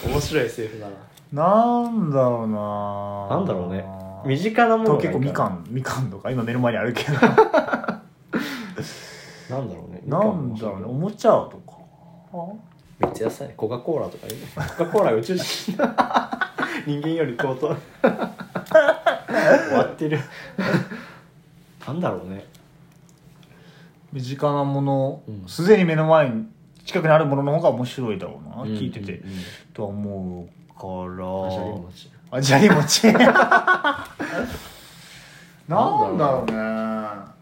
[0.07, 0.93] 面白いセリフだな。
[1.33, 3.37] なんだろうな。
[3.37, 3.85] なんだろうね。
[4.27, 7.15] 身近なものがいい結構みかかんみかんとか今目の前にあるけど
[9.51, 10.03] なんだろうね。
[10.07, 10.85] なんだろうね。
[10.87, 11.79] おもちゃとか。
[12.99, 13.49] めっちゃ安い。
[13.57, 14.41] コカ・コーラとかいいね。
[14.55, 15.73] コカ・コーラが宇宙人。
[16.87, 17.77] 人間より高等。
[18.03, 18.11] 終
[19.77, 20.19] わってる。
[21.87, 22.45] なんだろうね。
[24.13, 25.45] 身近なものうん。
[25.47, 26.47] すで、に目の前に
[26.85, 29.37] 近くにあるものの方が面白いだろうな、うん聞いてて、うんうん。
[29.73, 30.85] とは思うか
[32.31, 32.33] ら。
[32.39, 33.25] あじゃり餅なん
[36.19, 37.38] だろうね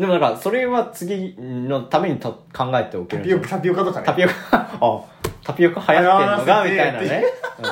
[0.00, 4.06] でもなんかそれは次のためにと考えておけるんじゃないタピオカタピオカとかね。
[4.06, 4.34] タピオカ。
[4.80, 5.04] あ
[5.44, 7.24] タピオカ流行ってんのがみたいなね、
[7.58, 7.62] う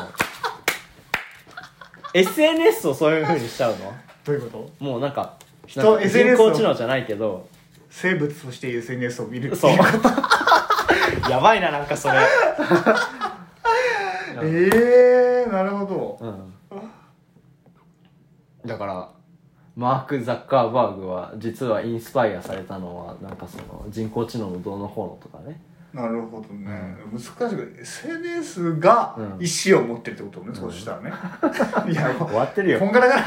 [2.19, 3.95] ん、SNS をそういう風にしちゃうの？
[4.27, 4.85] どういうこと？
[4.85, 5.37] もうなんか
[5.67, 7.49] 人なんか SNS 人を工知能じゃないけど。
[7.89, 9.73] 生物として SNS を見るそう。
[11.31, 12.19] やばいななんかそれ。
[14.43, 14.71] え
[15.47, 16.19] えー、なるほど。
[16.21, 16.53] うん。
[18.69, 19.09] だから
[19.79, 25.61] マーク・ザッカーバーグは実はインスパイアされたのはなんかその人工知能のどうのこうのとかね。
[25.95, 27.35] なるほどね、難しい
[27.81, 29.39] SNS がうん。
[29.41, 31.13] 意思を持ってるってことね、そうしたらね。
[31.93, 32.81] いやもう終わってるよ。
[32.81, 33.15] こんがらが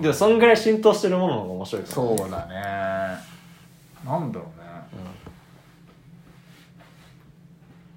[0.00, 2.54] でもそんぐらい浸透してるものの方が面白いかもそうだね。
[4.06, 4.63] なんだろうね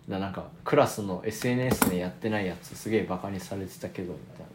[0.08, 4.46] なんかクラスの SNS でやってないやつすげえバカにされてたけどみたい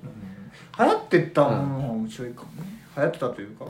[0.85, 0.85] な。
[0.87, 2.69] 流行ってたものが面白いかもね。
[2.97, 3.67] 流行ってたというか。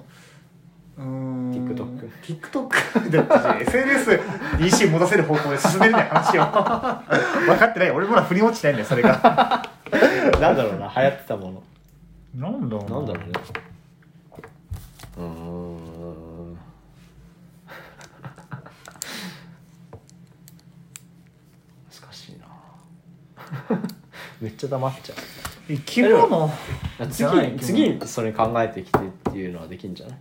[0.98, 1.52] うーん。
[1.52, 4.10] TikTok TikTok だって SNS
[4.60, 6.42] に意思持たせる方向で進めるね話を。
[7.46, 7.90] 分かってない。
[7.90, 9.10] 俺まだ振り落ちないんだよそれが。
[10.40, 11.62] なんだろうな流行ってたもの。
[12.34, 13.32] なんだろうなんだろうね。
[15.18, 16.56] うーん
[21.90, 22.46] 難しいな
[24.40, 25.14] めっちゃ黙っちゃ
[25.68, 26.46] 生き物？
[26.46, 26.50] う
[27.08, 30.18] じゃない次次にそれ考えてきてっていうのはできるんじゃない？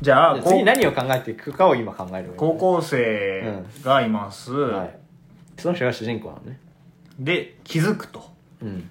[0.00, 4.98] じゃあ次何を考えていくかを今考える高校生がいます、はい。
[5.58, 6.58] その人が主人公なのね。
[7.18, 8.30] で気づくと。
[8.62, 8.90] うん。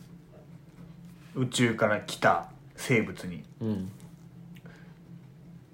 [1.35, 3.43] 宇宙から来た生物に。
[3.61, 3.91] うん。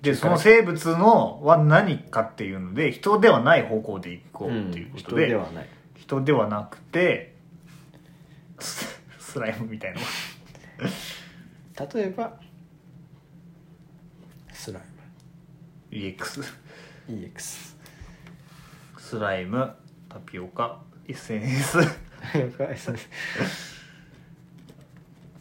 [0.01, 5.67] でその生物のは何かっていうので人ではない方向で行こうっていうことで,、人ではない
[5.97, 7.35] 人ではなくて
[8.59, 9.99] ス スライムみたいな。
[11.93, 12.39] 例えば
[14.51, 14.83] スライ
[15.91, 16.45] EX ム
[17.07, 17.75] EX
[18.97, 19.73] スライム
[20.09, 21.79] タピオカ SNS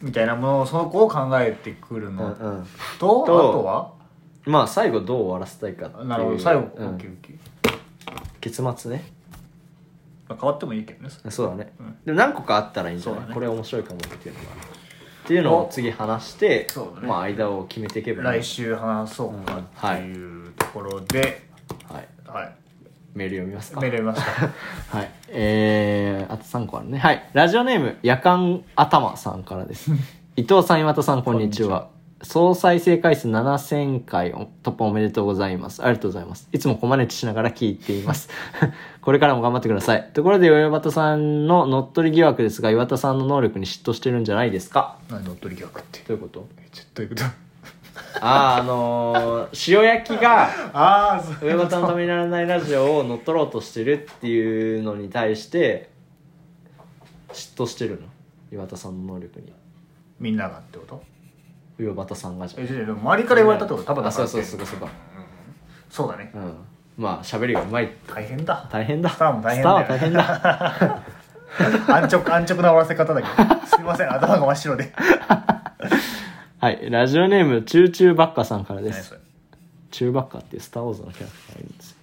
[0.01, 2.67] みたいなものをそこを考えてくるうんのうん。
[2.99, 3.93] と、とあとは？
[4.45, 6.07] まあ最後どう終わらせたいかっていう。
[6.07, 6.97] なるほど最後、うん。
[8.39, 9.03] 結末ね
[10.27, 11.97] まあ変わってもいいけどねそうだね、うん。
[12.05, 13.33] でも何個かあったらいいんじゃない、ね。
[13.33, 14.55] これ面白いかもっていうのが。
[15.25, 16.67] っていうのを次話して、
[17.01, 17.07] ね。
[17.07, 21.47] まあ間を決めていけばいい来週話そうかっていうところで、
[21.89, 22.07] はい。
[22.25, 22.55] はい。
[23.13, 23.81] メール読みますか。
[23.81, 24.49] メール読みますか。
[24.97, 25.11] はい。
[25.29, 26.99] えー、あと3個あるね。
[26.99, 27.29] はい。
[27.33, 29.91] ラジオネーム、夜間頭さんからです。
[30.37, 31.89] 伊藤さん、岩田さん、こんにちは。
[32.23, 35.83] 総再生回数7000回突破おめでとうございます。
[35.83, 36.49] ありがとうございます。
[36.51, 38.29] いつもコマネチしながら聞いています。
[39.01, 40.09] これからも頑張ってください。
[40.13, 44.97] ところで、岩田さんの乗っ取り疑惑ですが、岩田さんの能力に嫉妬してるんじゃないですか？
[45.11, 45.99] 何乗っ取り疑惑って？
[46.07, 46.47] どういうこと？
[46.59, 47.25] えちょっとどういうこと？
[48.19, 55.91] あー、あのー、塩焼きが、 ああ上端のためにならないラジオを乗っ取ろうとしてるっていうのに対して
[57.29, 58.07] 嫉妬してるの？
[58.51, 59.53] 岩田さんの能力に
[60.19, 61.03] みんながってこと？
[61.79, 62.63] 上端さんがじゃん。
[62.63, 63.85] えでも周りから言われたってこと？
[63.85, 64.87] 多分あそうそうそうそうか。
[65.89, 66.31] そうだね。
[66.33, 66.53] うん。
[66.97, 67.91] まあ喋りがうまい。
[68.07, 68.67] 大変だ。
[68.71, 69.09] 大変だ。
[69.09, 71.01] スターも大変スターは大変だ。
[71.95, 73.65] 安直安直な終わらせ方だけど。
[73.67, 74.13] すみません。
[74.13, 74.93] 頭が真っ白で。
[76.59, 76.89] はい。
[76.89, 78.95] ラジオネームチューチューバッカさんからです。
[78.97, 79.21] 何それ？
[79.91, 81.96] チューバッカっていうスター・ウォーズのキャラクターがいるんですよ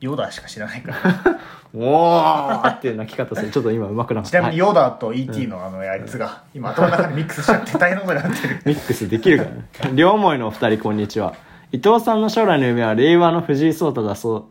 [0.00, 1.38] ヨダしか知らないから。
[1.72, 3.50] おーっていう泣き方する。
[3.50, 4.38] ちょっと今うまくなかった。
[4.38, 8.60] ちなみにヨダと ET のあのあいつが今頭の中でミックスしちゃって大変なことになってる。
[8.64, 9.50] ミックスできるから
[9.90, 9.96] ね。
[9.96, 11.34] 両思いのお二人、こんにちは。
[11.72, 14.44] 伊藤さんの将来の夢は令和の藤井聡太だそう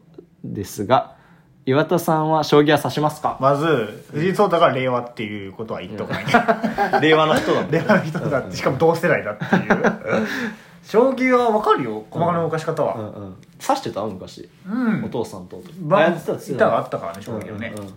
[0.43, 1.15] ですが、
[1.65, 3.37] 岩田さんは将棋は指しますか？
[3.41, 6.25] まず藤井聡太が令和っていうことは言っとかない。
[6.25, 6.31] ね
[7.09, 9.83] 令和の人だ 令和の人だってしかも同世代だっていう
[10.83, 12.95] 将棋は分かるよ細かな動かし方は。
[12.95, 13.35] うんうん。
[13.61, 14.49] 指してた昔。
[14.67, 15.61] うん、お父さんと。
[15.83, 17.93] まあ、やってたっつって板があったからね将棋をね、うんうん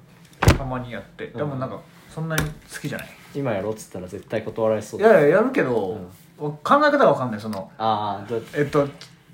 [0.59, 1.29] たまにやって。
[1.29, 1.81] でもなんか
[2.13, 3.09] そんなに好きじゃない。
[3.35, 5.01] 今やろうっつったら絶対断られそう。
[5.01, 6.01] いやいややるけど、
[6.37, 8.61] 考え方が分かんないそのああ、どうやって？
[8.61, 8.89] えっと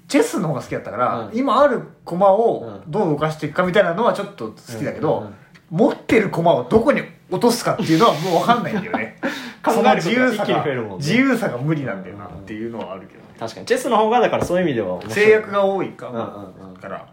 [0.06, 1.36] チェスの方が好きだったから、うん。
[1.36, 2.90] 今ある駒をうん。
[2.90, 5.34] どう動かしていくかみたいなのはちょっと好きだけど、うんうん。
[5.70, 9.18] 持ってる駒をどこに落とすかっていうのはもう分かんないんだよね。
[9.64, 10.96] 考えそのること自由さが一気にが増えるもんね。
[10.98, 13.20] 自由さが無理なんだよなっていうのはあるけど。
[13.20, 13.66] ね確かに。
[13.66, 16.18] チェスの方が、だからそういう意味では制約が多いかうんう
[16.66, 17.04] んうんからっ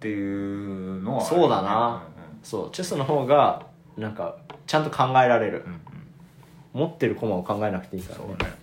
[0.00, 2.02] ていうのはあるそうだな。
[2.42, 4.36] そう、チェスの方が、なんか、
[4.66, 5.72] ちゃんと考えられるうん。
[5.72, 5.80] うん
[6.72, 8.36] 持ってる駒を考えなくていいからねそう。
[8.38, 8.62] だね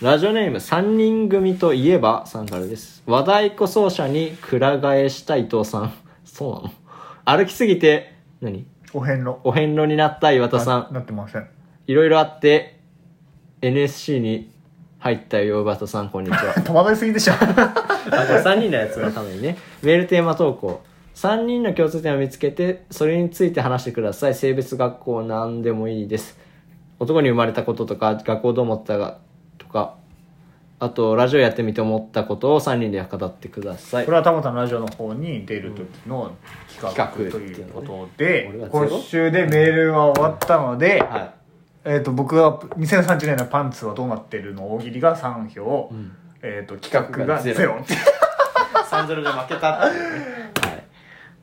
[0.00, 3.02] ラジオネーム3人組といえばさんからです。
[3.04, 5.92] 和太鼓奏者にくら替えした伊藤さん。
[6.24, 8.64] そうなの歩きすぎて、何？
[8.94, 10.94] お遍路お遍路になった岩田さん。
[10.94, 11.48] なってません
[11.88, 12.78] いろいろあって、
[13.60, 14.52] NSC に
[14.98, 16.54] 入った岩田さん、こんにちは。
[16.62, 17.44] 戸惑いすぎでしょあこ
[18.10, 19.56] れ3人のやつのためにね。
[19.82, 20.80] メールテーマ投稿。
[21.14, 24.34] 3人の共通点を見つけて、それについて話してください。
[24.34, 26.38] 性別学校なんでもいいです。
[26.98, 29.18] 男に生まれたこととか、学校どう思ったか
[29.58, 29.94] とか、
[30.80, 34.10] あと、ラジオやってみて思ったことを3人で語ってくださいこ。
[34.10, 36.32] れはたまたまラジオの方に出る時の
[36.68, 41.37] 企画ということで今週でメールは終わったので、は
[41.88, 45.90] えー、と僕は2030年のパンツはどうなってるの大喜利が3票、
[46.42, 47.80] えー、と企画がゼロい。
[48.84, 50.52] 3-0 で負けたっていうね。
[50.60, 50.84] はい。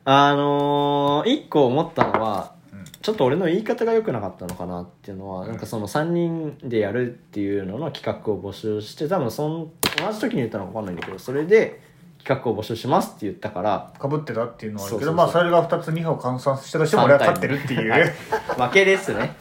[0.04, 2.54] あのー、1個思ったのは、
[3.02, 11.80] ちょっと俺の言い方が良くなかったのかなっていうのは、なんかその3人でやるっていうのの企画を募集して、多分そん同じ時に言ったのか分かんないんだけど、それで
[12.26, 18.04] 企画を募集しますって言ったから、かぶってたっていうのはあるけどまあそれが2つ2票換算したとしても俺は勝ってるっていう、はい。
[18.04, 19.18] 負けですね。
[19.20, 19.32] はい。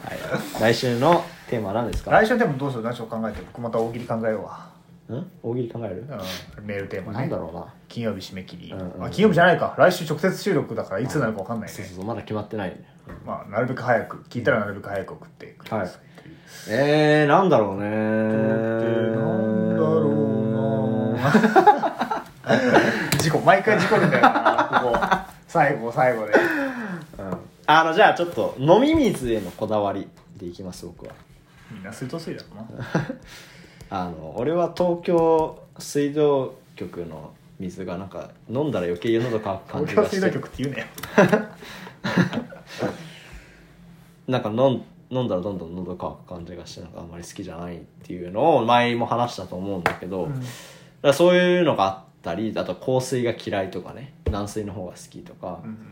[0.62, 2.12] 来週のテーマは何ですか？
[2.12, 4.70] 来週でもどうする何しよう考えて僕また大喜利考えようわ、
[5.18, 5.26] ん？
[5.42, 6.06] 大喜利考える？
[6.58, 7.20] うん、メールテーマね。
[7.20, 7.66] なんだろうな。
[7.88, 9.74] 金曜日締め切り、うんうんあ金曜日じゃないか。
[9.80, 11.08] 来週直接収録だからい。
[11.08, 12.86] つになるか分かんないね、そうそうまだ決まってないね。
[13.26, 16.36] まあなるべく早く聞いたらなるべく早く送ってくださいという。
[16.70, 21.75] えー、なんだろうね なんだろうな
[23.20, 24.98] 事故毎回事故るんだよなここ。
[25.48, 26.34] 最後最後で。
[27.68, 31.14] あのじゃあちょっと飲み水へのこだわりでいきます僕は。
[31.72, 32.86] みんな水道水だろうな。
[34.06, 40.88] あの俺は東京水道局の水がなんか飲んだら余計喉乾く感東京水道じがして局って言うねよ。
[44.28, 50.40] なんか飲ん飲んだらどんどん喉乾く感じがしてなんかあんまり好きじゃないっていうのを前も話したと思うんだけど、だか
[51.02, 55.92] らそういうのがあったりあと香水が嫌いとかね軟水の方が好きとか、うん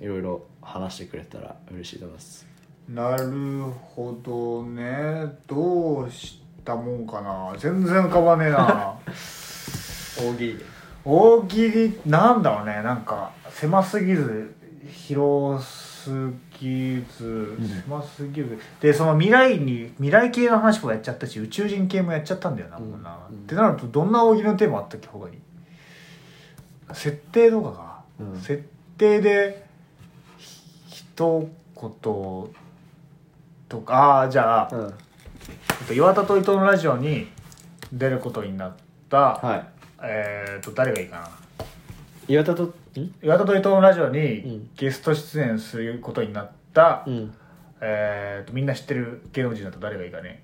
[0.00, 2.46] いろいろ話してくれたら嬉しいと思います。
[2.88, 3.62] なる
[3.94, 5.26] ほどね。
[5.46, 7.54] どうしたもんかな。
[7.58, 8.94] 全然浮かばねえな。
[10.18, 10.56] 大喜利。
[10.56, 10.64] で
[11.04, 12.82] 大喜利なんだろうね。
[12.82, 14.54] なんか狭すぎず
[14.90, 23.36] 広すぎず狭すぎず、でその未来に未来系の話もやっちゃったし宇宙人系もやっちゃったんだよな、もうな、うん。
[23.36, 25.38] ってなるとどんな大喜利のテーマあったっけ他に？
[26.92, 28.40] 設定とかか、うん。
[28.40, 28.62] 設
[28.96, 29.66] 定で
[30.38, 32.50] ひ一言と
[33.84, 34.86] かああじゃあ、うん。
[34.86, 37.28] えっと岩田と伊藤のラジオに
[37.92, 38.76] 出ることになっ
[39.10, 39.66] た、はい。
[40.02, 41.28] えっと誰がいいかな？
[42.28, 42.74] 岩田とん？
[43.22, 44.70] 岩田と伊藤のラジオうにん。
[44.76, 47.34] ゲスト出演することになった、うん。
[47.80, 50.42] えー、とみんな知ってる芸能人だと誰がいいかね？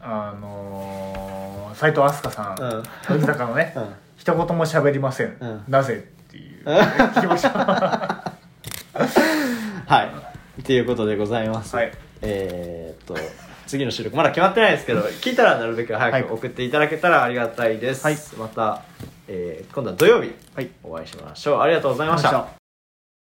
[0.00, 2.60] あのー、斎藤飛鳥さん。
[2.60, 2.82] うん。
[3.08, 8.32] 乃木坂のね、うん一言も喋りません、うんなぜっていう聞きました
[9.86, 10.02] は
[10.58, 10.62] い。
[10.62, 11.74] ということでございます。
[11.76, 11.92] はい
[12.22, 13.16] えーっと、
[13.66, 18.04] 次の収録まだ決まってないですけど、聞いたらなるべく早く送っていただけたらありがたいです。
[18.04, 18.82] はいまた、
[19.28, 20.32] えー今度は土曜日、
[20.82, 21.60] お会いしましょう。
[21.60, 22.08] ありがとうござい。
[22.08, 22.61] ありがとうございました